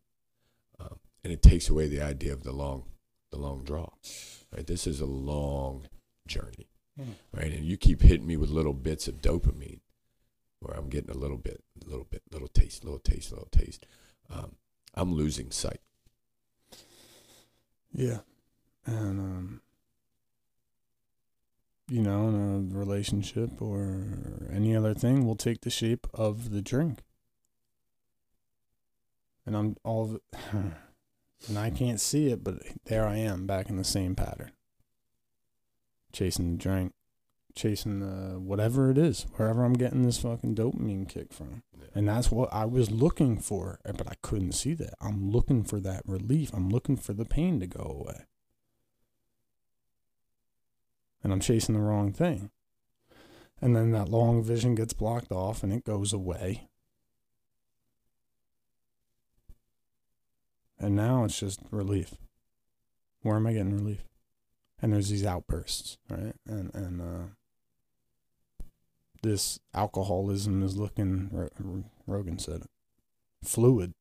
[0.79, 2.85] um, and it takes away the idea of the long,
[3.31, 3.89] the long draw,
[4.55, 4.65] right?
[4.65, 5.89] This is a long
[6.25, 7.15] journey, Mm.
[7.33, 7.51] right?
[7.51, 9.81] And you keep hitting me with little bits of dopamine,
[10.61, 13.85] where I'm getting a little bit, little bit, little taste, little taste, little taste.
[14.29, 14.55] Um,
[14.93, 15.81] I'm losing sight.
[17.91, 18.19] Yeah.
[18.85, 19.61] And um
[21.89, 26.61] you know, in a relationship or any other thing will take the shape of the
[26.61, 26.99] drink.
[29.45, 30.21] And I'm all of it,
[31.47, 34.51] and I can't see it, but there I am back in the same pattern.
[36.11, 36.93] Chasing the drink,
[37.55, 41.63] chasing the whatever it is, wherever I'm getting this fucking dopamine kick from.
[41.93, 44.93] And that's what I was looking for, eh, but I couldn't see that.
[45.01, 46.51] I'm looking for that relief.
[46.53, 48.25] I'm looking for the pain to go away.
[51.23, 52.51] And I'm chasing the wrong thing.
[53.59, 56.66] And then that long vision gets blocked off and it goes away.
[60.79, 62.15] And now it's just relief.
[63.23, 64.03] Where am I getting relief?
[64.81, 66.35] And there's these outbursts, right?
[66.47, 67.25] And and uh
[69.23, 72.69] this alcoholism is looking Ro- Ro- Rogan said it,
[73.43, 73.93] fluid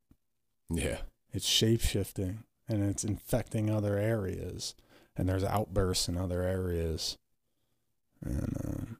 [0.69, 0.99] Yeah.
[1.33, 4.75] it's shape shifting and it's infecting other areas
[5.17, 7.17] and there's outbursts in other areas
[8.23, 8.99] and um,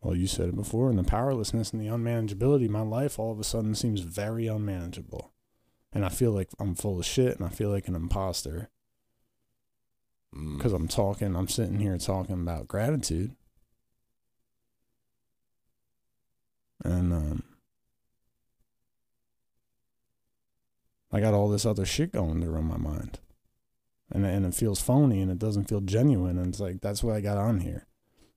[0.00, 3.40] well you said it before and the powerlessness and the unmanageability my life all of
[3.40, 5.32] a sudden seems very unmanageable
[5.94, 8.68] and i feel like i'm full of shit and i feel like an imposter
[10.34, 10.56] Mm.
[10.56, 13.36] because i'm talking i'm sitting here talking about gratitude
[16.84, 17.42] and um
[21.12, 23.20] I got all this other shit going through in my mind.
[24.10, 27.14] And and it feels phony and it doesn't feel genuine and it's like that's what
[27.14, 27.86] I got on here.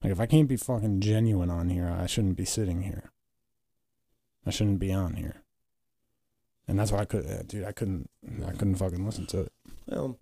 [0.03, 3.11] Like if I can't be fucking genuine on here, I shouldn't be sitting here.
[4.45, 5.41] I shouldn't be on here.
[6.67, 8.09] And that's why I could uh, dude, I couldn't
[8.45, 9.51] I couldn't fucking listen to it.
[9.87, 10.19] Well,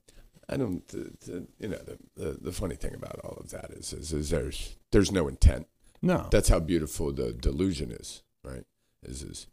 [0.47, 0.87] I don't.
[0.89, 4.13] The, the, you know, the, the the funny thing about all of that is, is,
[4.13, 5.67] is there's there's no intent.
[6.01, 6.27] No.
[6.29, 8.63] That's how beautiful the delusion is, right?
[9.01, 9.47] Is is,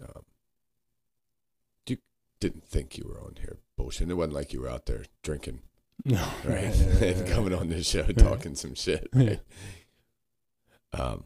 [0.00, 0.22] um,
[1.88, 1.98] you
[2.38, 4.08] didn't think you were on here bullshit.
[4.10, 5.62] It wasn't like you were out there drinking,
[6.04, 6.22] no.
[6.44, 6.74] right?
[6.74, 9.40] Yeah, yeah, and coming on this show talking some shit, right?
[10.92, 11.24] Um,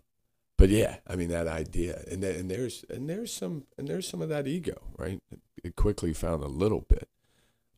[0.60, 4.06] but yeah, I mean that idea, and then, and there's and there's some and there's
[4.06, 5.20] some of that ego, right?
[5.64, 7.08] It quickly found a little bit.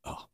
[0.05, 0.27] Oh,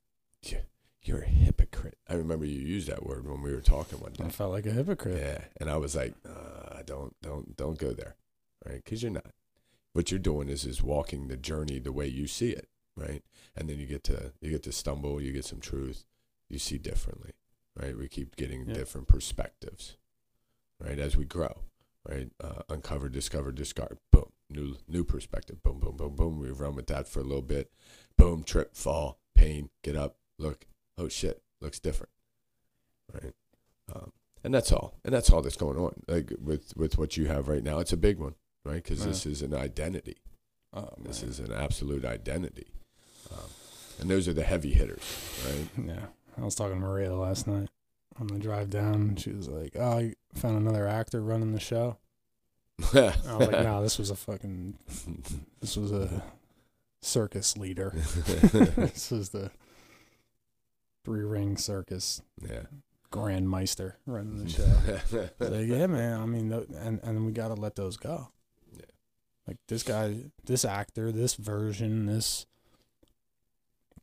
[0.43, 0.63] you-
[1.03, 1.97] you're a hypocrite.
[2.09, 4.25] I remember you used that word when we were talking one day.
[4.25, 5.17] I felt like a hypocrite.
[5.21, 8.17] Yeah, and I was like, uh, don't, don't, don't go there,
[8.67, 8.83] right?
[8.85, 9.25] Because you're not.
[9.95, 13.23] What you're doing is is walking the journey the way you see it, right?
[13.57, 16.05] And then you get to you get to stumble, you get some truth,
[16.49, 17.33] you see differently,
[17.81, 17.97] right?
[17.97, 18.75] We keep getting Yeah.
[18.75, 19.97] different perspectives,
[20.81, 20.99] right?
[20.99, 21.63] As we grow,
[22.09, 22.31] right?
[22.43, 26.39] Uh, uncover, discover, discard, boom, new new perspective, boom, boom, boom, boom.
[26.41, 27.71] We run with that for a little bit,
[28.17, 32.11] boom, trip, fall, pain, get up, look, oh shit, looks different,
[33.13, 33.33] right?
[33.95, 34.13] Um,
[34.45, 34.95] and that's all.
[35.05, 36.03] And that's all that's going on.
[36.07, 38.35] Like with with what you have right now, it's a big one,
[38.65, 38.83] right?
[38.83, 40.17] Because this is an identity.
[40.73, 42.67] Oh, This is an absolute identity.
[43.33, 43.45] Um,
[44.01, 45.03] and those are the heavy hitters,
[45.47, 45.87] right?
[45.89, 46.07] Yeah.
[46.41, 47.69] I was talking to Maria last night
[48.21, 49.17] on the drive down.
[49.17, 51.99] She was like, Oh, found another actor running the show.
[52.95, 54.79] I was like, No, this was a fucking
[55.61, 56.23] this was a
[57.01, 57.93] circus leader.
[57.95, 59.51] this was the
[61.05, 62.63] three ring circus yeah.
[63.11, 65.29] grand meister running the show.
[65.39, 66.21] Like, yeah, man.
[66.21, 68.29] I mean, and and we got to let those go.
[68.73, 68.85] Yeah.
[69.47, 72.47] Like this guy, this actor, this version, this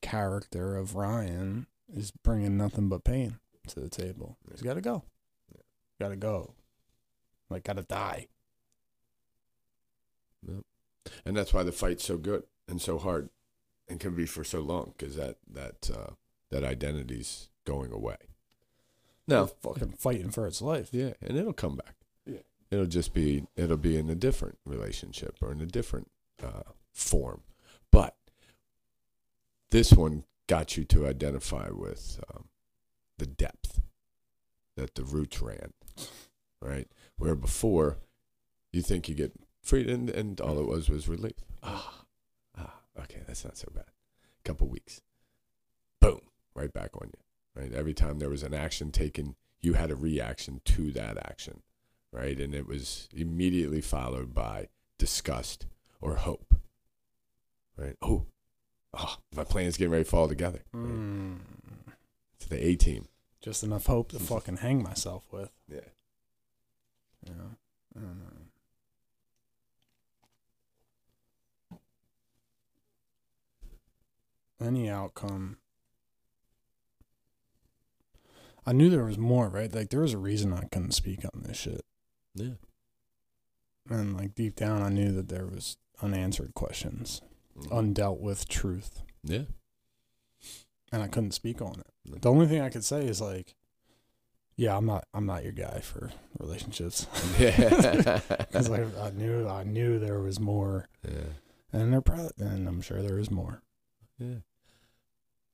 [0.02, 4.38] character of Ryan is bringing nothing but pain to the table.
[4.52, 5.04] He's got to go.
[6.06, 6.10] Yeah.
[6.10, 6.54] Got to go.
[7.50, 8.28] Like, got to die.
[11.26, 13.30] and that's why the fight's so good and so hard
[13.88, 16.12] and can be for so long because that that uh,
[16.52, 18.18] that identity's going away.
[19.28, 20.90] No, fucking fighting for its life.
[20.92, 21.96] Yeah, and it'll come back.
[22.26, 22.40] Yeah.
[22.72, 26.10] It'll just be it'll be in a different relationship or in a different
[26.44, 27.42] uh, form,
[27.92, 28.16] but
[29.72, 32.46] this one got you to identify with um,
[33.18, 33.82] the depth
[34.76, 35.74] that the roots ran,
[36.62, 36.88] right?
[37.18, 37.98] Where before
[38.72, 41.44] you think you get free, and, and all it was was relief.
[41.64, 42.04] Ah,
[42.58, 43.86] ah, okay, that's not so bad.
[43.86, 45.02] A Couple weeks,
[46.02, 46.22] boom,
[46.54, 47.26] right back on you
[47.56, 47.74] right?
[47.74, 51.62] Every time there was an action taken, you had a reaction to that action,
[52.12, 52.40] right?
[52.40, 54.68] And it was immediately followed by
[55.00, 55.66] disgust
[56.02, 56.54] or hope,
[57.78, 57.96] right?
[58.02, 58.26] Oh,
[58.94, 60.64] oh, my plan's getting ready to fall together.
[60.74, 60.92] right?
[60.94, 61.38] Mm.
[62.38, 63.08] It's the A team.
[63.46, 65.52] Just enough hope to fucking hang myself with.
[65.72, 65.82] Yeah.
[67.28, 67.52] Know.
[67.96, 68.18] I don't
[71.70, 71.78] know.
[74.60, 75.58] Any outcome.
[78.66, 79.72] I knew there was more, right?
[79.72, 81.86] Like there was a reason I couldn't speak on this shit.
[82.34, 82.56] Yeah.
[83.88, 87.22] And like deep down I knew that there was unanswered questions,
[87.56, 87.72] mm-hmm.
[87.72, 89.04] undealt with truth.
[89.24, 89.44] yeah.
[90.92, 91.92] And I couldn't speak on it.
[92.06, 93.56] The only thing I could say is like
[94.58, 97.08] yeah, I'm not I'm not your guy for relationships.
[97.40, 98.22] Yeah.
[98.40, 101.34] Because I, I knew I knew there was more, yeah.
[101.74, 103.62] and there probably and I'm sure there is more
[104.18, 104.40] Yeah.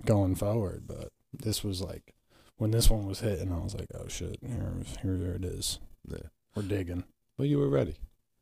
[0.06, 0.84] going forward.
[0.88, 2.14] But this was like
[2.58, 5.46] when this one was hit, and I was like, oh shit, here here there it
[5.46, 5.80] is.
[6.08, 6.28] Yeah.
[6.56, 7.06] We're digging.
[7.38, 7.96] Well, you were ready,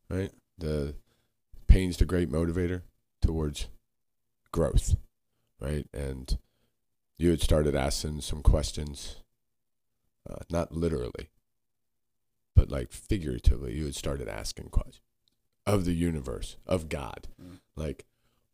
[0.09, 0.31] right?
[0.57, 0.95] The
[1.67, 2.81] pain's the great motivator
[3.21, 3.67] towards
[4.51, 4.95] growth,
[5.61, 5.85] right?
[5.93, 6.37] And
[7.19, 9.17] you had started asking some questions,
[10.27, 11.29] uh, not literally,
[12.55, 13.75] but like figuratively.
[13.75, 15.01] You had started asking questions
[15.67, 17.59] of the universe, of God, Mm.
[17.75, 18.05] like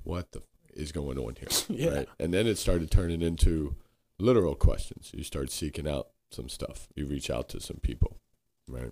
[0.03, 1.95] what the f- is going on here, yeah.
[1.99, 2.09] right?
[2.19, 3.75] And then it started turning into
[4.19, 5.11] literal questions.
[5.13, 6.87] You start seeking out some stuff.
[6.95, 8.17] You reach out to some people,
[8.67, 8.91] right?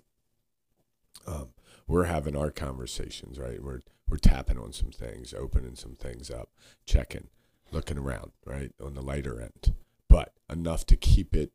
[1.26, 1.48] Um,
[1.86, 3.62] we're having our conversations, right?
[3.62, 6.50] We're we're tapping on some things, opening some things up,
[6.86, 7.28] checking,
[7.74, 9.74] looking around, right, on the lighter end,
[10.08, 11.52] but enough to keep it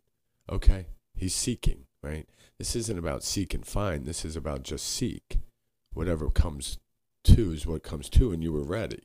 [0.51, 0.87] okay.
[1.15, 2.27] He's seeking, right?
[2.57, 4.05] This isn't about seek and find.
[4.05, 5.39] This is about just seek.
[5.93, 6.77] Whatever comes
[7.23, 9.03] to is what comes to, and you were ready,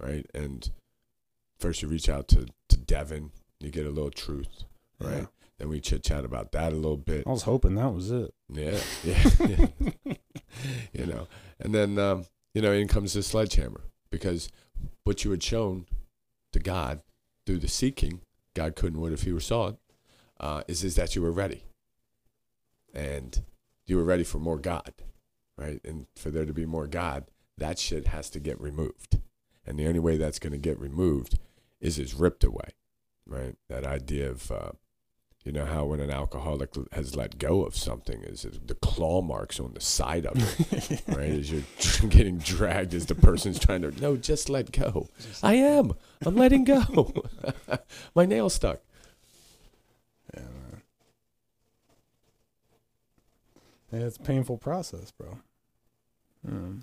[0.00, 0.24] right?
[0.34, 0.70] And
[1.58, 4.64] first you reach out to to Devin, you get a little truth,
[4.98, 5.18] right?
[5.18, 5.26] Yeah.
[5.58, 7.24] Then we chit chat about that a little bit.
[7.26, 8.34] I was hoping that was it.
[8.48, 9.66] Yeah, yeah,
[10.04, 10.14] yeah.
[10.92, 11.28] you know,
[11.60, 14.48] and then um, you know, in comes the sledgehammer because
[15.04, 15.86] what you had shown
[16.52, 17.00] to God
[17.46, 18.20] through the seeking,
[18.54, 19.78] God couldn't would if He were sought,
[20.40, 21.64] uh, is is that you were ready,
[22.94, 23.42] and
[23.86, 24.92] you were ready for more God,
[25.56, 25.80] right?
[25.84, 27.24] And for there to be more God,
[27.58, 29.20] that shit has to get removed,
[29.66, 31.38] and the only way that's going to get removed
[31.80, 32.70] is is ripped away,
[33.26, 33.56] right?
[33.68, 34.72] That idea of uh,
[35.44, 39.58] you know how when an alcoholic has let go of something is the claw marks
[39.58, 40.36] on the side of
[40.72, 41.30] it, right?
[41.30, 41.62] As you're
[42.10, 45.08] getting dragged as the person's trying to no, just let go.
[45.42, 45.94] I am.
[46.24, 47.12] I'm letting go.
[48.14, 48.80] My nail stuck.
[50.32, 50.82] Yeah, man.
[53.90, 55.38] Yeah, it's a painful process, bro.
[56.48, 56.82] Mm.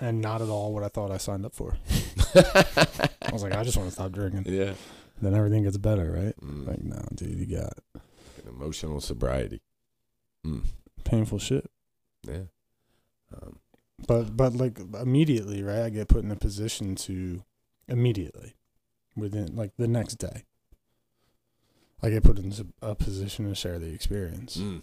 [0.00, 1.76] And not at all what I thought I signed up for.
[2.34, 4.52] I was like, I just want to stop drinking.
[4.52, 4.72] yeah.
[5.22, 6.34] Then everything gets better, right?
[6.42, 7.78] Mm, Like, no, dude, you got
[8.46, 9.60] emotional sobriety.
[10.46, 10.64] Mm,
[11.04, 11.70] painful shit.
[12.26, 12.44] yeah.
[13.32, 13.58] Um,
[14.06, 15.82] But but like immediately, right?
[15.82, 17.42] I get put in a position to
[17.88, 18.54] immediately,
[19.16, 20.44] within like the next day.
[22.02, 22.52] I get put in
[22.82, 24.56] a position to share the experience.
[24.58, 24.82] mm,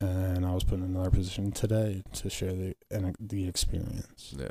[0.00, 4.48] and I was put in another position today to share the and the experience yeah.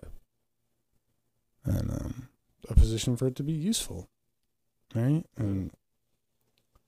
[1.64, 2.30] and um,
[2.70, 4.10] a position for it to be useful,
[4.96, 5.24] right?
[5.38, 5.72] And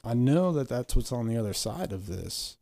[0.04, 2.58] I know that that's what's on the other side of this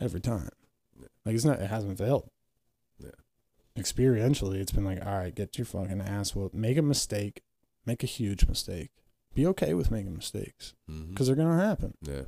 [0.00, 0.50] every time.
[0.98, 1.08] Yeah.
[1.24, 2.28] Like it's not, it hasn't failed.
[2.98, 3.10] Yeah.
[3.76, 7.42] Experientially, it's been like, all right, get your fucking ass whooped, make a mistake,
[7.86, 8.90] make a huge mistake,
[9.34, 10.74] be okay with making mistakes
[11.08, 11.94] because they're gonna happen.
[12.02, 12.22] yeah.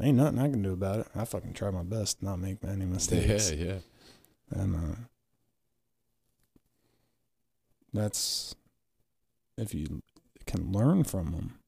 [0.00, 1.06] Ain't nothing I can do about it.
[1.14, 3.52] I fucking try my best not make any mistakes.
[3.52, 3.78] Yeah, yeah.
[4.50, 4.96] And uh,
[7.92, 8.56] that's
[9.56, 10.02] if you
[10.46, 11.58] can learn from them,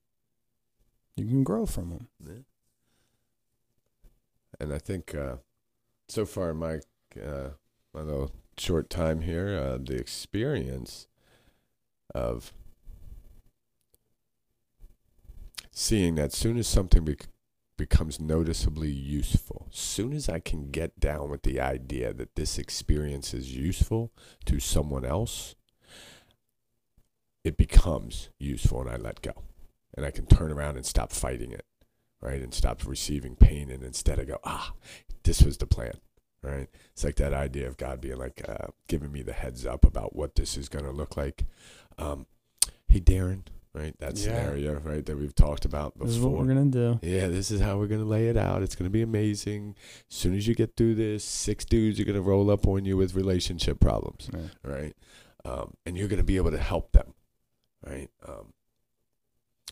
[1.16, 2.09] you can grow from them.
[2.24, 2.43] Yeah.
[4.59, 5.37] And I think uh,
[6.09, 6.81] so far, my
[7.20, 7.51] uh,
[7.93, 11.07] my little short time here, uh, the experience
[12.14, 12.53] of
[15.72, 17.29] seeing that soon as something bec-
[17.77, 23.35] becomes noticeably useful, soon as I can get down with the idea that this experience
[23.35, 24.12] is useful
[24.47, 25.55] to someone else,
[27.47, 29.33] it becomes useful and I let go.
[29.97, 31.65] And I can turn around and stop fighting it
[32.23, 32.41] right?
[32.43, 34.73] And stop receiving pain and instead I go, ah,
[35.23, 35.93] this was the plan,
[36.43, 36.67] right?
[36.93, 40.17] It's like that idea of God being like, uh, giving me the heads up about
[40.17, 41.45] what this is going to look like.
[41.99, 42.27] Um,
[42.89, 43.43] hey, Daren,
[43.75, 43.95] right?
[44.01, 44.23] That Yeah.
[44.25, 46.07] scenario, right, that we've talked about before.
[46.07, 46.99] This is what we're gonna do.
[47.03, 48.63] Yeah, this is how we're gonna lay it out.
[48.63, 49.77] It's gonna be amazing.
[50.11, 52.97] As soon as you get through this, six dudes are gonna roll up on you
[52.97, 54.49] with relationship problems, Yeah.
[54.65, 54.97] right?
[55.45, 57.13] Um, and you're gonna be able to help them,
[57.85, 58.11] right?
[58.27, 58.53] Um,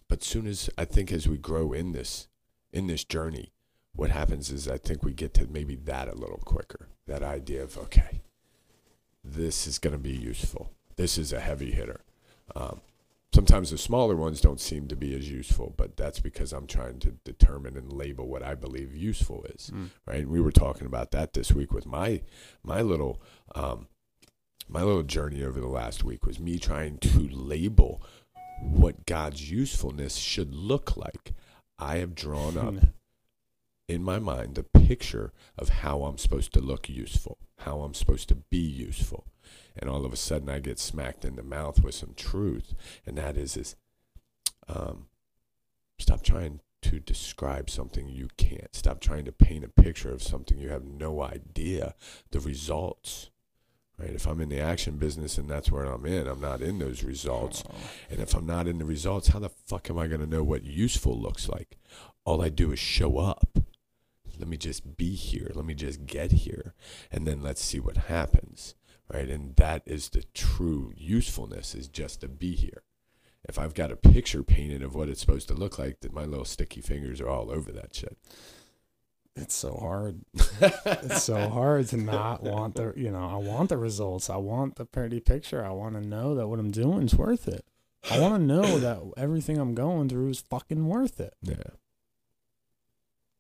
[0.09, 2.29] but soon as I think as we grow in this
[2.73, 3.53] in this journey,
[3.95, 6.89] what happens is I think we get to maybe that a little quicker.
[7.07, 8.23] That idea of okay,
[9.23, 12.01] this is gonna be useful, this is a heavy hitter.
[12.55, 12.81] Um,
[13.35, 17.01] sometimes the smaller ones don't seem to be as useful, but that's because I'm trying
[17.01, 19.71] to determine and label what I believe useful is.
[19.75, 19.91] Mm.
[20.07, 20.21] Right?
[20.21, 22.23] And we were talking about that this week with my
[22.63, 23.21] my little
[23.55, 23.89] um,
[24.69, 28.03] my little journey over the last week was me trying to label
[28.61, 31.35] what God's usefulness should look like.
[31.79, 32.75] I have drawn up
[33.89, 38.29] in my mind the picture of how I'm supposed to look useful, how I'm supposed
[38.31, 39.27] to be useful.
[39.77, 42.75] And all of a sudden I get smacked in the mouth with some truth.
[43.07, 43.77] And that is is
[44.69, 45.07] um,
[45.99, 48.75] stop trying to describe something you can't.
[48.75, 51.95] Stop trying to paint a picture of something you have no idea
[52.31, 53.31] the results.
[54.05, 54.15] Right?
[54.15, 57.03] If I'm in the action business and that's where I'm in, I'm not in those
[57.03, 57.65] results.
[58.11, 60.45] And if I'm not in the results, how the fuck am I going to know
[60.45, 61.79] what useful looks like?
[62.27, 63.59] All I do is show up.
[64.39, 65.51] Let me just be here.
[65.55, 66.75] Let me just get here.
[67.11, 68.75] And then let's see what happens.
[69.11, 69.29] Right.
[69.29, 72.83] And that is the true usefulness is just to be here.
[73.47, 76.25] If I've got a picture painted of what it's supposed to look like, that my
[76.25, 78.19] little sticky fingers are all over that shit.
[79.37, 80.21] It's so hard.
[80.87, 84.31] It's so hard to not want the, you know, I want the results.
[84.31, 85.65] I want the pretty picture.
[85.65, 87.65] I want to know that what I'm doing is worth it.
[88.11, 91.35] I want to know that everything I'm going through is fucking worth it.
[91.43, 91.57] Yeah.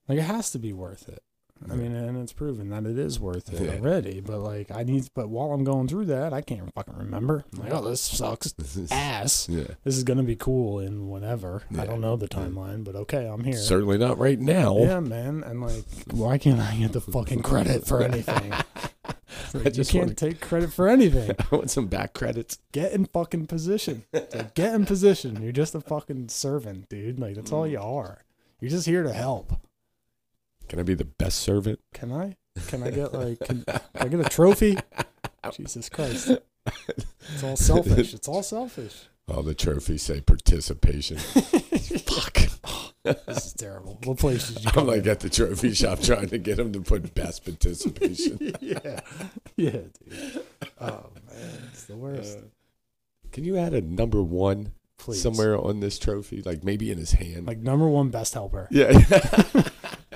[0.09, 1.23] Like it has to be worth it.
[1.71, 3.77] I mean, and it's proven that it is worth it Yeah.
[3.77, 4.21] already.
[4.21, 5.09] But like, I need.
[5.15, 7.45] But while I'm going through that, I can't fucking remember.
[7.55, 9.49] I'm like, oh, this sucks This is- ass.
[9.49, 9.69] yeah.
[9.85, 11.63] This is gonna be cool in whatever.
[11.79, 13.57] I don't know the timeline, but okay, I'm here.
[13.57, 14.77] Certainly not right now.
[14.79, 15.43] Yeah, man.
[15.45, 18.53] And like, why can't I get the fucking credit for anything?
[19.55, 21.31] I just you can't wanna- take credit for anything.
[21.53, 22.59] I want some back credits.
[22.73, 24.05] Get in fucking position.
[24.13, 25.43] Like, get in position.
[25.43, 27.19] You're just a fucking servant, dude.
[27.19, 27.71] Like that's all mm.
[27.73, 28.25] you are.
[28.61, 29.53] You're just here to help.
[30.69, 31.81] Can I be the best servant?
[31.93, 32.37] Can I?
[32.69, 33.41] Can I get like?
[33.41, 34.79] Can, can I get a trophy?
[35.53, 36.31] Jesus Christ!
[36.89, 38.15] It's all selfish.
[38.15, 39.07] It's all selfish.
[39.29, 41.17] All the trophies say participation.
[41.19, 42.39] Fuck.
[43.05, 43.99] This is terrible.
[44.05, 46.73] What place did you I'm come like at the trophy shop trying to get them
[46.73, 48.39] to put best participation.
[48.61, 49.01] yeah,
[49.57, 50.43] yeah, dude.
[50.81, 52.39] Oh man, it's the worst.
[52.39, 52.43] Uh,
[53.33, 56.41] Can you add a number one Please, somewhere on this trophy?
[56.43, 57.47] Like maybe in his hand?
[57.47, 58.69] like number one best helper.
[58.71, 58.93] yeah.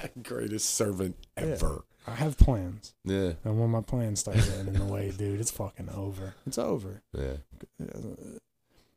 [0.23, 1.45] Greatest servant Yeah.
[1.45, 1.85] ever.
[2.07, 3.35] I have plans, Yeah.
[3.45, 6.35] and when my plans start getting in the way, dude, it's fucking over.
[6.47, 7.03] It's over.
[7.13, 7.37] Yeah.
[7.83, 8.39] Uh,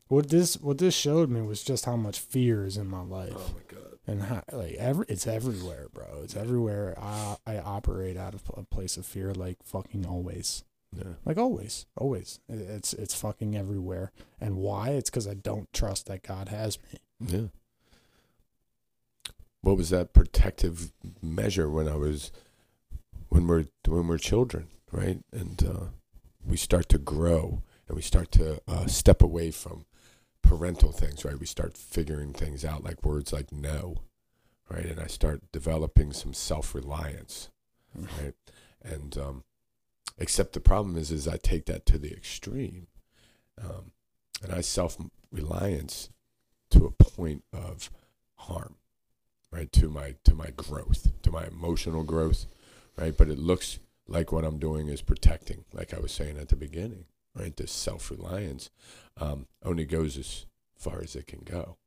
[0.07, 3.33] what this what this showed me was just how much fear is in my life.
[3.35, 3.97] Oh my god.
[4.07, 6.21] and how, like every it's everywhere, bro.
[6.23, 6.95] It's everywhere.
[7.01, 10.63] I I operate out of a place of fear, like fucking always,
[10.95, 11.13] Yeah.
[11.25, 12.39] like always, always.
[12.49, 14.11] It's it's fucking everywhere.
[14.39, 14.89] And why?
[14.91, 16.99] It's because I don't trust that God has me.
[17.25, 17.47] Yeah.
[19.61, 20.91] What was that protective
[21.21, 22.31] measure when I was
[23.29, 25.23] when we're when we're children, right?
[25.31, 25.85] And uh,
[26.45, 29.85] we start to grow and we start to uh, step away from
[30.41, 31.39] parental things, right?
[31.39, 34.01] We start figuring things out, like words like no,
[34.69, 34.85] right?
[34.85, 37.49] And I start developing some self reliance,
[37.95, 38.33] right?
[38.81, 39.43] And um,
[40.17, 42.87] except the problem is, is I take that to the extreme,
[43.61, 43.91] um,
[44.43, 44.97] and I self
[45.31, 46.09] reliance
[46.71, 47.91] to a point of
[48.35, 48.75] harm,
[49.51, 49.71] right?
[49.73, 52.45] To my to my growth, to my emotional growth,
[52.97, 53.15] right?
[53.15, 56.55] But it looks like what I'm doing is protecting, like I was saying at the
[56.55, 57.55] beginning, right?
[57.55, 58.69] This self reliance
[59.17, 60.45] um, only goes as
[60.77, 61.77] far as it can go,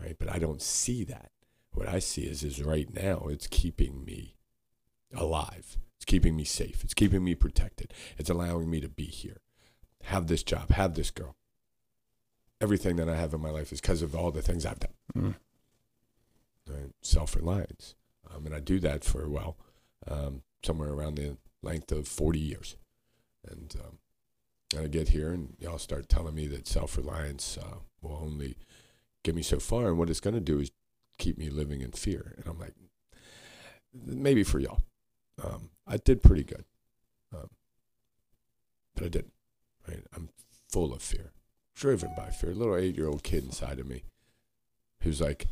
[0.00, 0.16] right?
[0.18, 1.30] But I don't see that.
[1.72, 4.36] What I see is is right now it's keeping me
[5.14, 5.78] alive.
[5.96, 6.82] It's keeping me safe.
[6.82, 7.94] It's keeping me protected.
[8.18, 9.38] It's allowing me to be here,
[10.04, 11.36] have this job, have this girl.
[12.60, 14.92] Everything that I have in my life is because of all the things I've done
[15.16, 15.34] Mm.
[17.00, 17.94] Self reliance.
[18.32, 19.56] Um, and I do that for, well,
[20.08, 22.76] um, somewhere around the length of 40 years.
[23.48, 23.98] And, um,
[24.74, 28.56] and I get here and y'all start telling me that self reliance uh, will only
[29.22, 29.88] get me so far.
[29.88, 30.70] And what it's going to do is
[31.18, 32.34] keep me living in fear.
[32.36, 32.74] And I'm like,
[33.92, 34.80] maybe for y'all.
[35.42, 36.64] Um, I did pretty good.
[37.34, 37.48] Um,
[38.94, 39.32] but I didn't,
[39.88, 40.04] right?
[40.14, 40.28] I'm
[40.70, 41.32] full of fear,
[41.74, 42.50] driven by fear.
[42.50, 44.04] A little eight year old kid inside of me
[45.02, 45.46] who's like,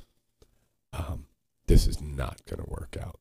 [0.93, 1.26] um,
[1.66, 3.18] this is not going to work out.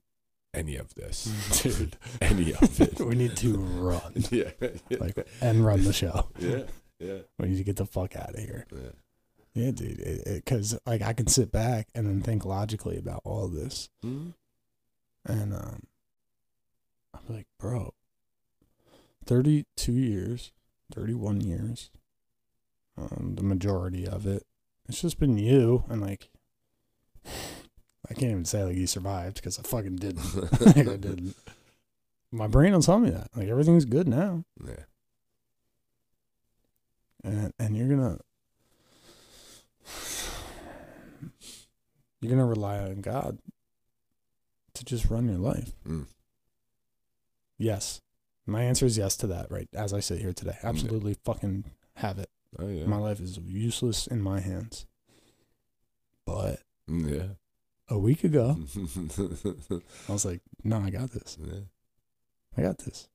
[0.53, 1.25] Any of this,
[1.61, 2.99] Dude, any of it.
[3.05, 4.49] we need to run, yeah,
[4.89, 6.29] yeah, like, and run the show.
[6.39, 6.63] yeah,
[6.99, 8.65] yeah, We need to get the fuck out of here.
[8.75, 8.89] yeah.
[9.53, 10.21] Yeah, dude.
[10.25, 14.33] Because like I can sit back and then think logically about all this, Mhm.
[15.25, 15.83] and um,
[17.13, 17.93] I'm like, bro,
[19.25, 20.51] thirty-two years,
[20.93, 21.89] thirty-one years,
[22.97, 24.45] um, the majority of it,
[24.87, 26.29] it's just been you, and like,
[28.09, 30.25] I can't even say like you survived because I fucking didn't.
[30.61, 31.35] Like, I didn't.
[32.31, 34.43] My brain will tell me that like everything's good now.
[34.65, 34.83] Yeah.
[37.23, 38.19] and and you're gonna
[42.21, 43.39] you're gonna rely on God
[44.73, 45.71] to just run your life.
[45.87, 46.05] Mm.
[47.57, 48.01] Yes,
[48.45, 49.49] my answer is yes to that.
[49.51, 52.29] Right as I sit here today, absolutely fucking have it.
[52.57, 52.85] Oh yeah.
[52.85, 54.85] My life is useless in my hands.
[56.25, 57.27] But Mm, yeah.
[57.89, 58.57] A week ago,
[60.07, 61.37] I was like, no, I got this.
[61.41, 61.61] yeah.
[62.57, 63.07] I got this.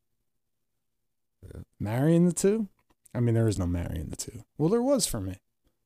[1.43, 1.63] Yeah.
[1.79, 2.69] Marrying the two?
[3.15, 4.45] I mean, there is no marrying the two.
[4.59, 5.37] Well, there was for me.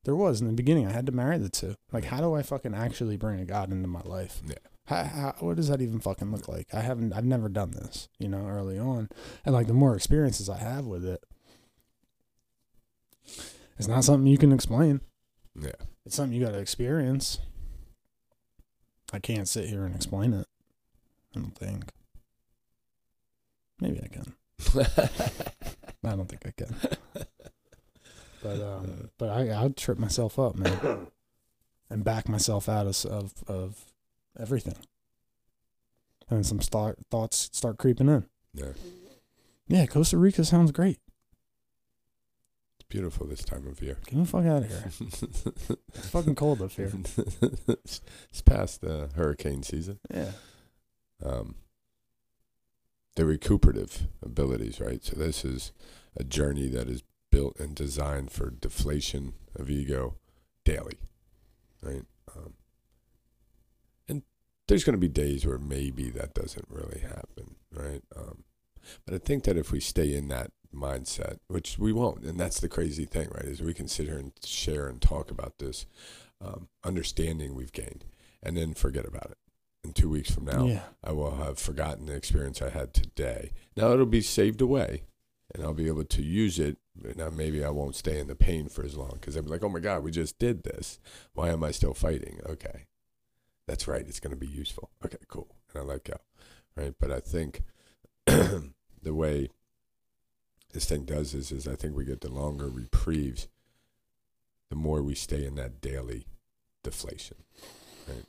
[0.05, 0.87] There was in the beginning.
[0.87, 1.75] I had to marry the two.
[1.91, 4.41] Like, how do I fucking actually bring a God into my life?
[4.47, 4.55] Yeah.
[4.85, 6.73] How, how, what does that even fucking look like?
[6.73, 9.09] I haven't, I've never done this, you know, early on.
[9.45, 11.23] And like, the more experiences I have with it,
[13.77, 15.01] it's not something you can explain.
[15.55, 15.71] Yeah.
[16.05, 17.39] It's something you got to experience.
[19.11, 20.47] I can't sit here and explain it.
[21.35, 21.85] I don't think.
[23.79, 24.33] Maybe I can.
[26.03, 26.75] I don't think I can.
[28.43, 31.07] But um, but I I'd trip myself up, man,
[31.89, 33.85] and back myself out of of, of
[34.39, 34.75] everything.
[36.29, 38.25] And some start thoughts start creeping in.
[38.53, 38.73] yeah.
[39.67, 40.97] Yeah, Costa Rica sounds great.
[42.89, 43.97] Beautiful this time of year.
[44.07, 45.77] Get the fuck out of here.
[45.93, 46.91] It's fucking cold up here.
[47.67, 49.99] it's it's past the hurricane season.
[50.11, 50.31] Yeah.
[51.23, 51.55] Um,
[53.15, 55.03] the recuperative abilities, right?
[55.03, 55.71] So this is
[56.15, 60.15] a journey that is built and designed for deflation of ego
[60.65, 60.99] daily,
[61.81, 62.05] right?
[62.35, 62.53] Um,
[64.07, 64.23] and
[64.67, 68.01] there's going to be days where maybe that doesn't really happen, right?
[68.15, 68.45] Um,
[69.05, 72.59] but I think that if we stay in that mindset, which we won't, and that's
[72.59, 73.45] the crazy thing, right?
[73.45, 75.85] Is we can sit here and share and talk about this
[76.41, 78.05] um, understanding we've gained,
[78.43, 79.37] and then forget about it.
[79.83, 80.83] In two weeks from now, Yeah.
[81.03, 83.51] I will have forgotten the experience I had today.
[83.77, 85.03] Now it'll be saved away,
[85.53, 86.77] and I'll be able to use it.
[87.01, 89.63] But now maybe I won't stay in the pain for as long because I'm like,
[89.63, 90.99] "Oh my God, we just did this.
[91.33, 92.87] Why am I still fighting?" Okay,
[93.67, 94.05] that's right.
[94.05, 94.89] It's going to be useful.
[95.05, 96.17] Okay, cool, and I let go.
[96.75, 97.63] Right, but I think
[98.25, 99.49] the way
[100.73, 103.47] this thing does is, is I think we get the longer reprieves,
[104.69, 106.25] the more we stay in that daily
[106.83, 107.37] deflation.
[108.07, 108.25] Right.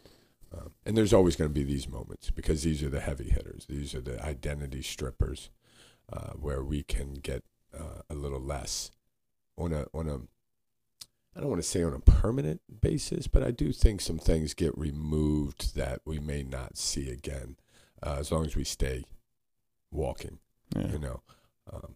[0.53, 3.67] Um, and there's always going to be these moments because these are the heavy hitters.
[3.67, 5.51] These are the identity strippers,
[6.13, 7.45] uh, where we can get
[7.79, 8.91] uh, a little less
[9.57, 10.17] on a on a.
[11.37, 14.53] I don't want to say on a permanent basis, but I do think some things
[14.53, 17.57] get removed that we may not see again,
[18.03, 19.05] uh, as long as we stay
[19.93, 20.39] walking.
[20.75, 20.89] Yeah.
[20.89, 21.23] You know,
[21.73, 21.95] um,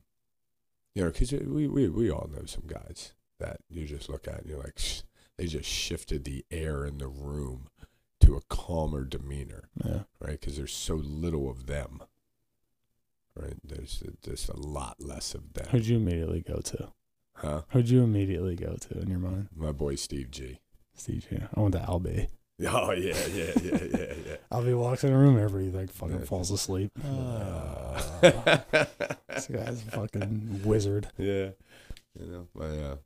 [0.95, 4.41] you know, because we, we we all know some guys that you just look at
[4.41, 5.03] and you're like, "Sh-
[5.37, 7.69] they just shifted the air in the room
[8.21, 10.03] to a calmer demeanor, Yeah.
[10.21, 10.41] right?
[10.41, 12.01] Because there's so little of them,
[13.37, 13.55] right?
[13.65, 16.93] There's just a lot less of them, Who'd you immediately go to?
[17.35, 17.63] huh?
[17.71, 19.49] Who'd you immediately go to in your mind?
[19.55, 20.61] My boy Steve G.
[20.95, 21.39] Steve, G.
[21.55, 22.29] I went to Albie.
[22.73, 24.37] Oh yeah, yeah, yeah, yeah, yeah.
[24.51, 26.93] Albie walks in the room, everybody like fucking falls asleep.
[27.05, 28.21] Ah.
[29.29, 31.09] this guy's a fucking wizard.
[31.19, 31.51] Yeah,
[32.19, 32.97] you know, my uh,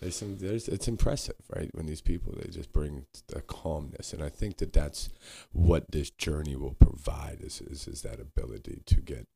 [0.00, 1.70] there's some there's it's impressive, right?
[1.72, 5.08] When these people they just bring a calmness, and I think that that's
[5.52, 9.26] what this journey will provide is is, is that ability to get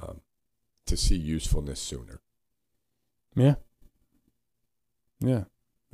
[0.00, 0.20] um,
[0.86, 2.20] to see usefulness sooner.
[3.36, 3.54] Yeah.
[5.20, 5.44] Yeah.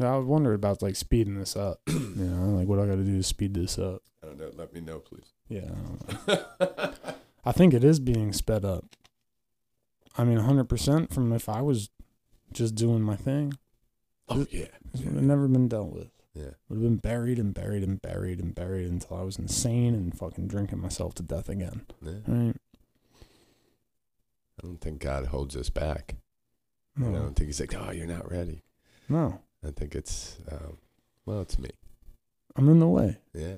[0.06, 1.80] I was wondering about like speeding this up.
[1.86, 4.02] you know, like what I got to do to speed this up.
[4.22, 4.50] I don't know.
[4.56, 5.32] Let me know, please.
[5.48, 5.70] Yeah.
[6.28, 6.92] I.
[7.44, 8.84] I think it is being sped up.
[10.18, 11.88] I mean, 100% from if I was
[12.52, 13.54] just doing my thing,
[14.28, 16.10] oh yeah, it would have never been dealt with.
[16.34, 16.50] yeah.
[16.68, 20.14] Would have been buried and buried and buried and buried until I was insane and
[20.16, 21.86] fucking drinking myself to death again.
[22.02, 22.12] yeah.
[22.26, 22.56] Right?
[24.62, 26.16] I don't think God holds us back.
[26.96, 27.08] No.
[27.08, 28.62] I don't think He's like, oh, you're not ready.
[29.08, 29.40] no.
[29.66, 30.78] I think it's um,
[31.26, 31.70] well, it's me.
[32.56, 33.18] I'm in the way.
[33.34, 33.56] Yeah.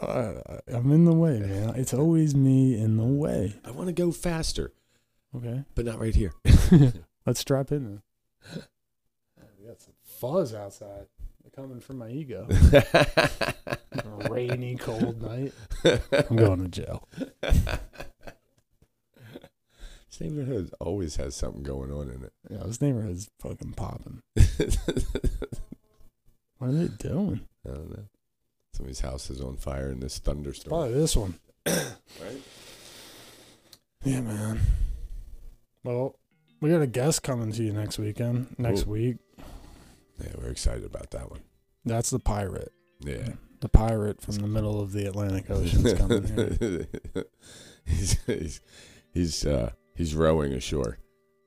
[0.00, 0.34] Uh,
[0.68, 1.74] I'm in the way, man.
[1.76, 3.54] It's always me in the way.
[3.64, 4.72] I want to go faster,
[5.36, 5.64] Okay.
[5.74, 6.32] but not right here.
[7.26, 7.84] Let's strap in.
[7.84, 8.62] Then.
[9.60, 11.06] We got some fuzz outside.
[11.42, 12.48] They're coming from my ego.
[14.30, 15.52] Rainy, cold night.
[15.84, 17.08] I'm going to jail.
[20.22, 22.32] Neighborhood always has something going on in it.
[22.48, 24.22] Yeah, this neighborhood's fucking popping.
[26.62, 27.40] What are they doing?
[27.66, 28.04] I don't know.
[28.72, 30.70] Somebody's house is on fire in this thunderstorm.
[30.70, 31.34] Probably this one.
[31.66, 32.40] Right?
[34.04, 34.60] Yeah, man.
[35.82, 36.20] Well,
[36.60, 38.54] we got a guest coming to you next weekend.
[38.58, 38.90] Next Ooh.
[38.90, 39.16] week.
[40.22, 41.40] Yeah, we're excited about that one.
[41.84, 42.70] That's the pirate.
[43.00, 43.30] Yeah.
[43.58, 46.86] The pirate from the middle of the Atlantic Ocean's coming here.
[47.84, 48.60] he's he's
[49.12, 49.72] he's uh
[50.02, 50.98] he's rowing ashore.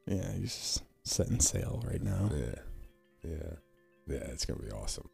[0.08, 2.30] Yeah, he's just setting sail right now.
[2.34, 2.56] Yeah.
[3.22, 3.54] Yeah.
[4.08, 5.10] Yeah, it's gonna be awesome.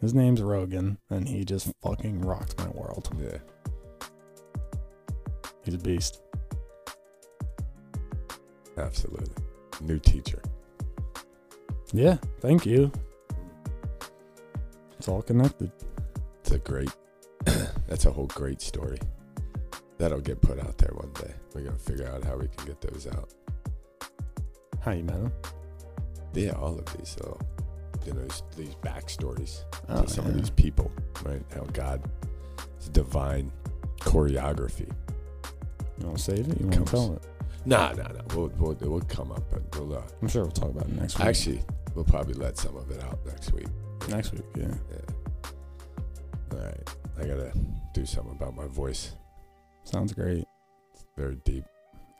[0.00, 3.10] His name's Rogan, and he just fucking rocks my world.
[3.20, 3.38] Yeah.
[5.64, 6.22] He's a beast.
[8.78, 9.44] Absolutely.
[9.82, 10.40] New teacher.
[11.92, 12.90] Yeah, thank you.
[14.98, 15.70] It's all connected.
[16.40, 16.90] It's a great
[17.86, 18.98] that's a whole great story.
[20.02, 21.32] That'll get put out there one day.
[21.54, 23.28] We're gonna figure out how we can get those out.
[24.80, 25.32] How you met him?
[26.34, 27.40] Yeah, all of these little
[28.04, 30.90] you know, these, these backstories Oh, to some of these people,
[31.22, 31.40] right?
[31.54, 32.02] How God
[32.90, 33.52] divine
[34.00, 34.90] choreography.
[36.00, 36.58] You want to save it?
[36.60, 37.22] You want to tell it?
[37.64, 38.22] Nah, nah, nah.
[38.34, 41.16] We'll, we'll, we'll come up, but we'll, uh, I'm sure we'll talk about it next
[41.16, 41.28] week.
[41.28, 41.62] actually,
[41.94, 43.68] we'll probably let some of it out next week.
[44.08, 44.64] next week, yeah.
[44.90, 46.54] Yeah.
[46.54, 46.94] All right.
[47.20, 47.52] I gotta
[47.94, 49.12] do something about my voice.
[49.84, 50.44] Sounds great.
[51.16, 51.64] Very deep.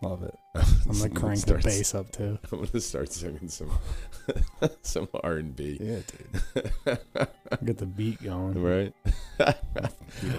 [0.02, 0.34] Love it.
[0.56, 2.36] I'm I'm like gonna crank the bass up too.
[2.52, 3.70] I'm gonna start singing some
[4.82, 5.78] some R and B.
[5.80, 6.98] Yeah, dude.
[7.64, 8.60] Get the beat going.
[8.60, 8.92] Right.
[9.38, 9.54] I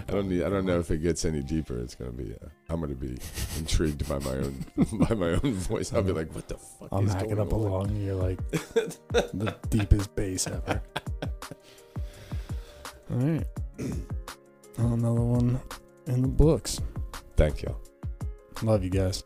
[0.07, 0.43] don't need.
[0.43, 1.79] I don't know if it gets any deeper.
[1.79, 2.33] It's gonna be.
[2.33, 3.17] Uh, I'm gonna be
[3.57, 4.65] intrigued by my own
[5.07, 5.93] by my own voice.
[5.93, 7.87] I'll be like, "What the fuck I'll is knock going up on?" along.
[7.87, 10.81] and You're like the deepest bass ever.
[13.11, 13.45] All right.
[14.77, 15.61] Another one
[16.07, 16.81] in the books.
[17.43, 17.75] Thank you.
[18.61, 19.21] Love you guys.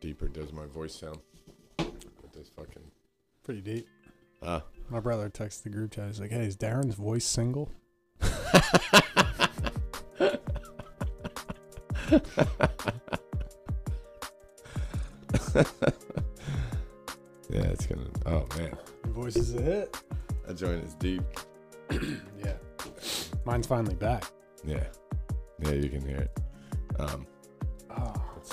[0.00, 1.18] Deeper does my voice sound
[1.78, 2.82] with this fucking
[3.44, 3.88] Pretty deep.
[4.42, 4.62] ah.
[4.90, 6.06] My brother texted the group chat.
[6.08, 7.70] He's like, "Hey, is Daren's voice single?"
[17.50, 18.06] yeah, it's gonna.
[18.26, 19.96] Oh man, Your voice is a hit.
[20.46, 21.22] that joint is deep.
[21.90, 22.54] Yeah.
[23.44, 24.24] Mine's finally back.
[24.64, 24.84] Yeah,
[25.60, 26.40] yeah, you can hear it.
[26.98, 27.26] Um,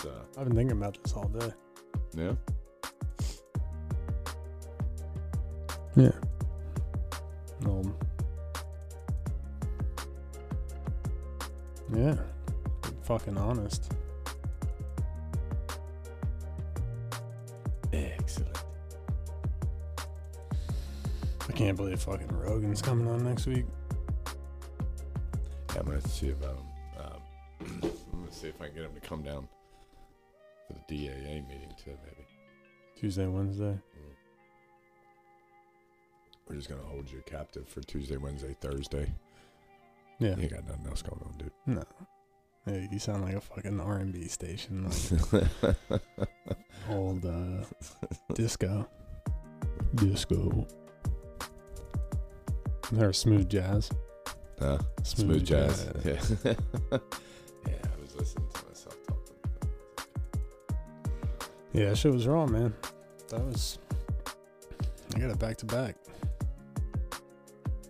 [0.06, 1.52] Uh, I've been thinking about this all day.
[2.16, 2.34] yeah,
[5.96, 6.12] Yeah.
[7.66, 7.96] Um.
[11.94, 12.16] Yeah.
[12.84, 13.92] Be fucking honest.
[17.94, 18.58] excellent.
[21.48, 23.66] I can't believe fucking Rogan's coming on next week.
[25.74, 26.66] Yeah, I'm gonna see about him.
[27.00, 27.22] Um,
[28.14, 29.48] I'm gonna see if I can get him to come down
[30.88, 31.98] DAA meeting too.
[32.04, 32.26] Maybe
[32.96, 33.78] Tuesday, Wednesday.
[36.48, 39.14] we're just gonna hold you captive for Tuesday, Wednesday, Thursday.
[40.20, 40.36] Yeah.
[40.38, 41.52] You got nothing else going on, dude.
[41.66, 41.84] No.
[42.66, 44.90] Hey, you sound like a fucking R and B station,
[45.32, 45.44] like
[46.90, 47.64] old uh,
[48.34, 48.88] disco.
[49.96, 50.66] Disco.
[52.98, 53.92] Or smooth jazz.
[54.60, 54.78] Huh?
[55.04, 55.90] Smooth, jazz.
[56.04, 56.22] Yeah.
[56.46, 56.98] yeah,
[61.76, 62.74] Yeah, that shit was wrong, man.
[63.30, 63.80] That was.
[65.14, 65.98] I got it back to back.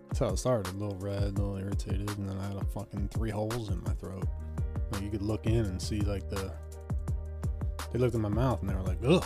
[0.07, 0.73] That's how it started.
[0.73, 3.83] A little red, a little irritated, and then I had a fucking three holes in
[3.83, 4.27] my throat.
[4.91, 6.51] Like you could look in and see like the.
[7.93, 9.23] They looked at my mouth and they were like, "Ugh,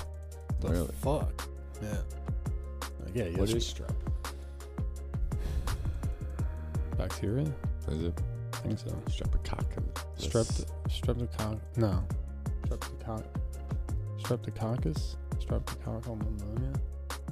[0.60, 0.92] the Really?
[1.02, 1.42] fuck."
[1.82, 1.98] Yeah.
[3.06, 3.96] Like, yeah, What yes, is strep?
[6.98, 7.48] bacteria?
[7.88, 8.22] Is it
[8.54, 8.90] I think so.
[9.10, 9.86] streptococcus?
[10.20, 11.60] Strept streptococcus.
[11.78, 12.04] No.
[12.68, 13.39] Streptococcus.
[14.30, 15.16] Streptococcus.
[15.40, 16.80] Streptococcal pneumonia.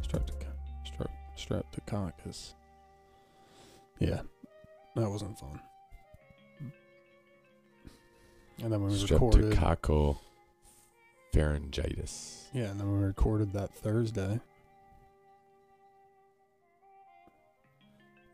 [0.02, 0.46] Streptoc
[0.84, 2.56] strep streptococcus.
[4.00, 4.22] Yeah,
[4.96, 5.62] that wasn't fun.
[8.64, 10.18] And then when we recorded, Streptococcal
[11.36, 12.46] pharyngitis.
[12.52, 14.40] yeah, and then we recorded that Thursday.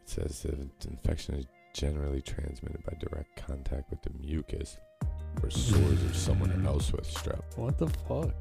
[0.04, 4.78] It says the infection is generally transmitted by direct contact with the mucus
[5.42, 7.42] or sores of someone else with strep.
[7.56, 8.34] What the fuck?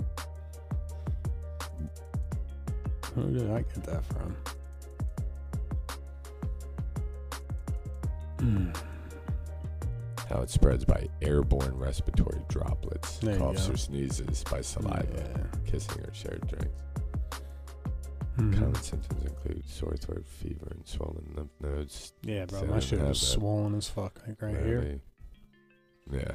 [3.14, 4.36] Who did I get that from?
[10.28, 15.60] How it spreads by airborne respiratory droplets, There coughs or sneezes by saliva, Yeah.
[15.70, 16.82] kissing or shared drinks.
[18.38, 18.54] Mhm.
[18.54, 22.14] Common symptoms include sore throat, fever, and swollen lymph nodes.
[22.22, 25.00] Yeah, bro, my shit was swollen as fuck, like right here.
[26.10, 26.32] Yeah.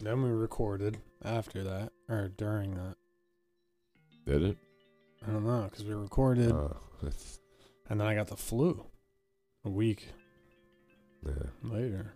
[0.00, 2.94] Then we recorded after that, or during that.
[4.26, 4.58] Did it?
[5.26, 7.40] I don't know, because we recorded, Oh, that's,
[7.88, 8.86] and then I got the flu
[9.64, 10.08] a week
[11.26, 11.32] yeah.
[11.64, 12.12] later.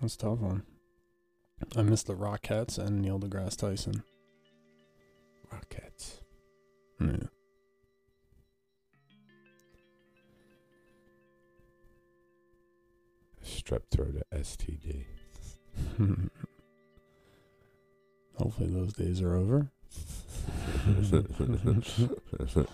[0.00, 0.64] That's a tough one.
[1.74, 4.02] I missed the Rockettes and Neil deGrasse Tyson.
[5.50, 6.20] Rockets.
[7.00, 7.16] Yeah.
[13.42, 15.06] Strep throat STD.
[18.38, 19.70] Hopefully those days are over.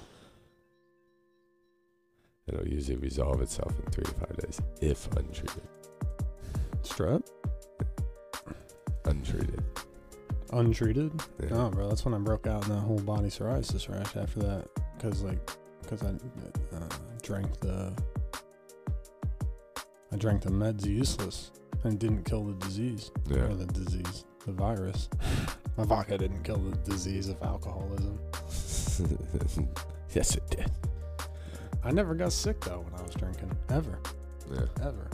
[2.48, 5.62] It'll usually resolve itself in three to five days if untreated.
[6.82, 7.24] Strep?
[9.04, 9.62] Untreated.
[10.52, 11.12] Untreated?
[11.40, 11.48] Yeah.
[11.50, 14.68] No, bro, that's when I broke out in that whole body psoriasis rash after that.
[14.96, 15.38] Because, like,
[15.80, 16.08] because I
[16.76, 16.88] uh,
[17.22, 17.92] drank the.
[20.12, 21.52] I drank the meds useless
[21.84, 23.10] and didn't kill the disease.
[23.28, 23.44] Yeah.
[23.44, 24.24] Or the disease.
[24.44, 25.08] The virus.
[25.76, 28.18] My vodka didn't kill the disease of alcoholism.
[30.14, 30.70] yes, it did.
[31.82, 33.50] I never got sick, though, when I was drinking.
[33.70, 33.98] Ever.
[34.52, 34.66] Yeah.
[34.82, 35.10] Ever.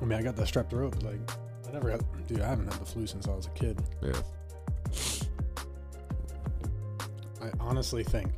[0.00, 1.30] I mean, I got that strep throat, but, like,
[1.66, 2.02] I never got.
[2.28, 3.82] Dude, I haven't had the flu since I was a kid.
[4.02, 4.12] Yeah.
[7.40, 8.32] I honestly think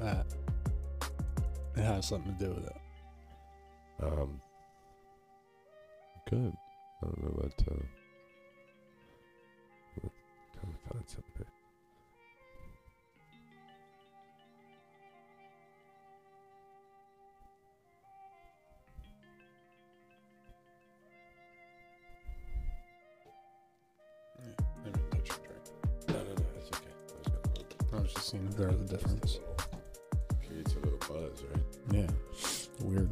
[0.00, 0.26] that
[1.76, 2.76] it has something to do with it.
[4.02, 4.40] Um.
[6.28, 6.52] Good.
[7.02, 7.54] I don't know what.
[7.70, 7.99] Uh,
[28.10, 29.40] was just seeing if there was a difference.
[30.46, 31.64] Creates a little buzz, right?
[31.92, 32.06] Yeah.
[32.80, 33.10] Weird.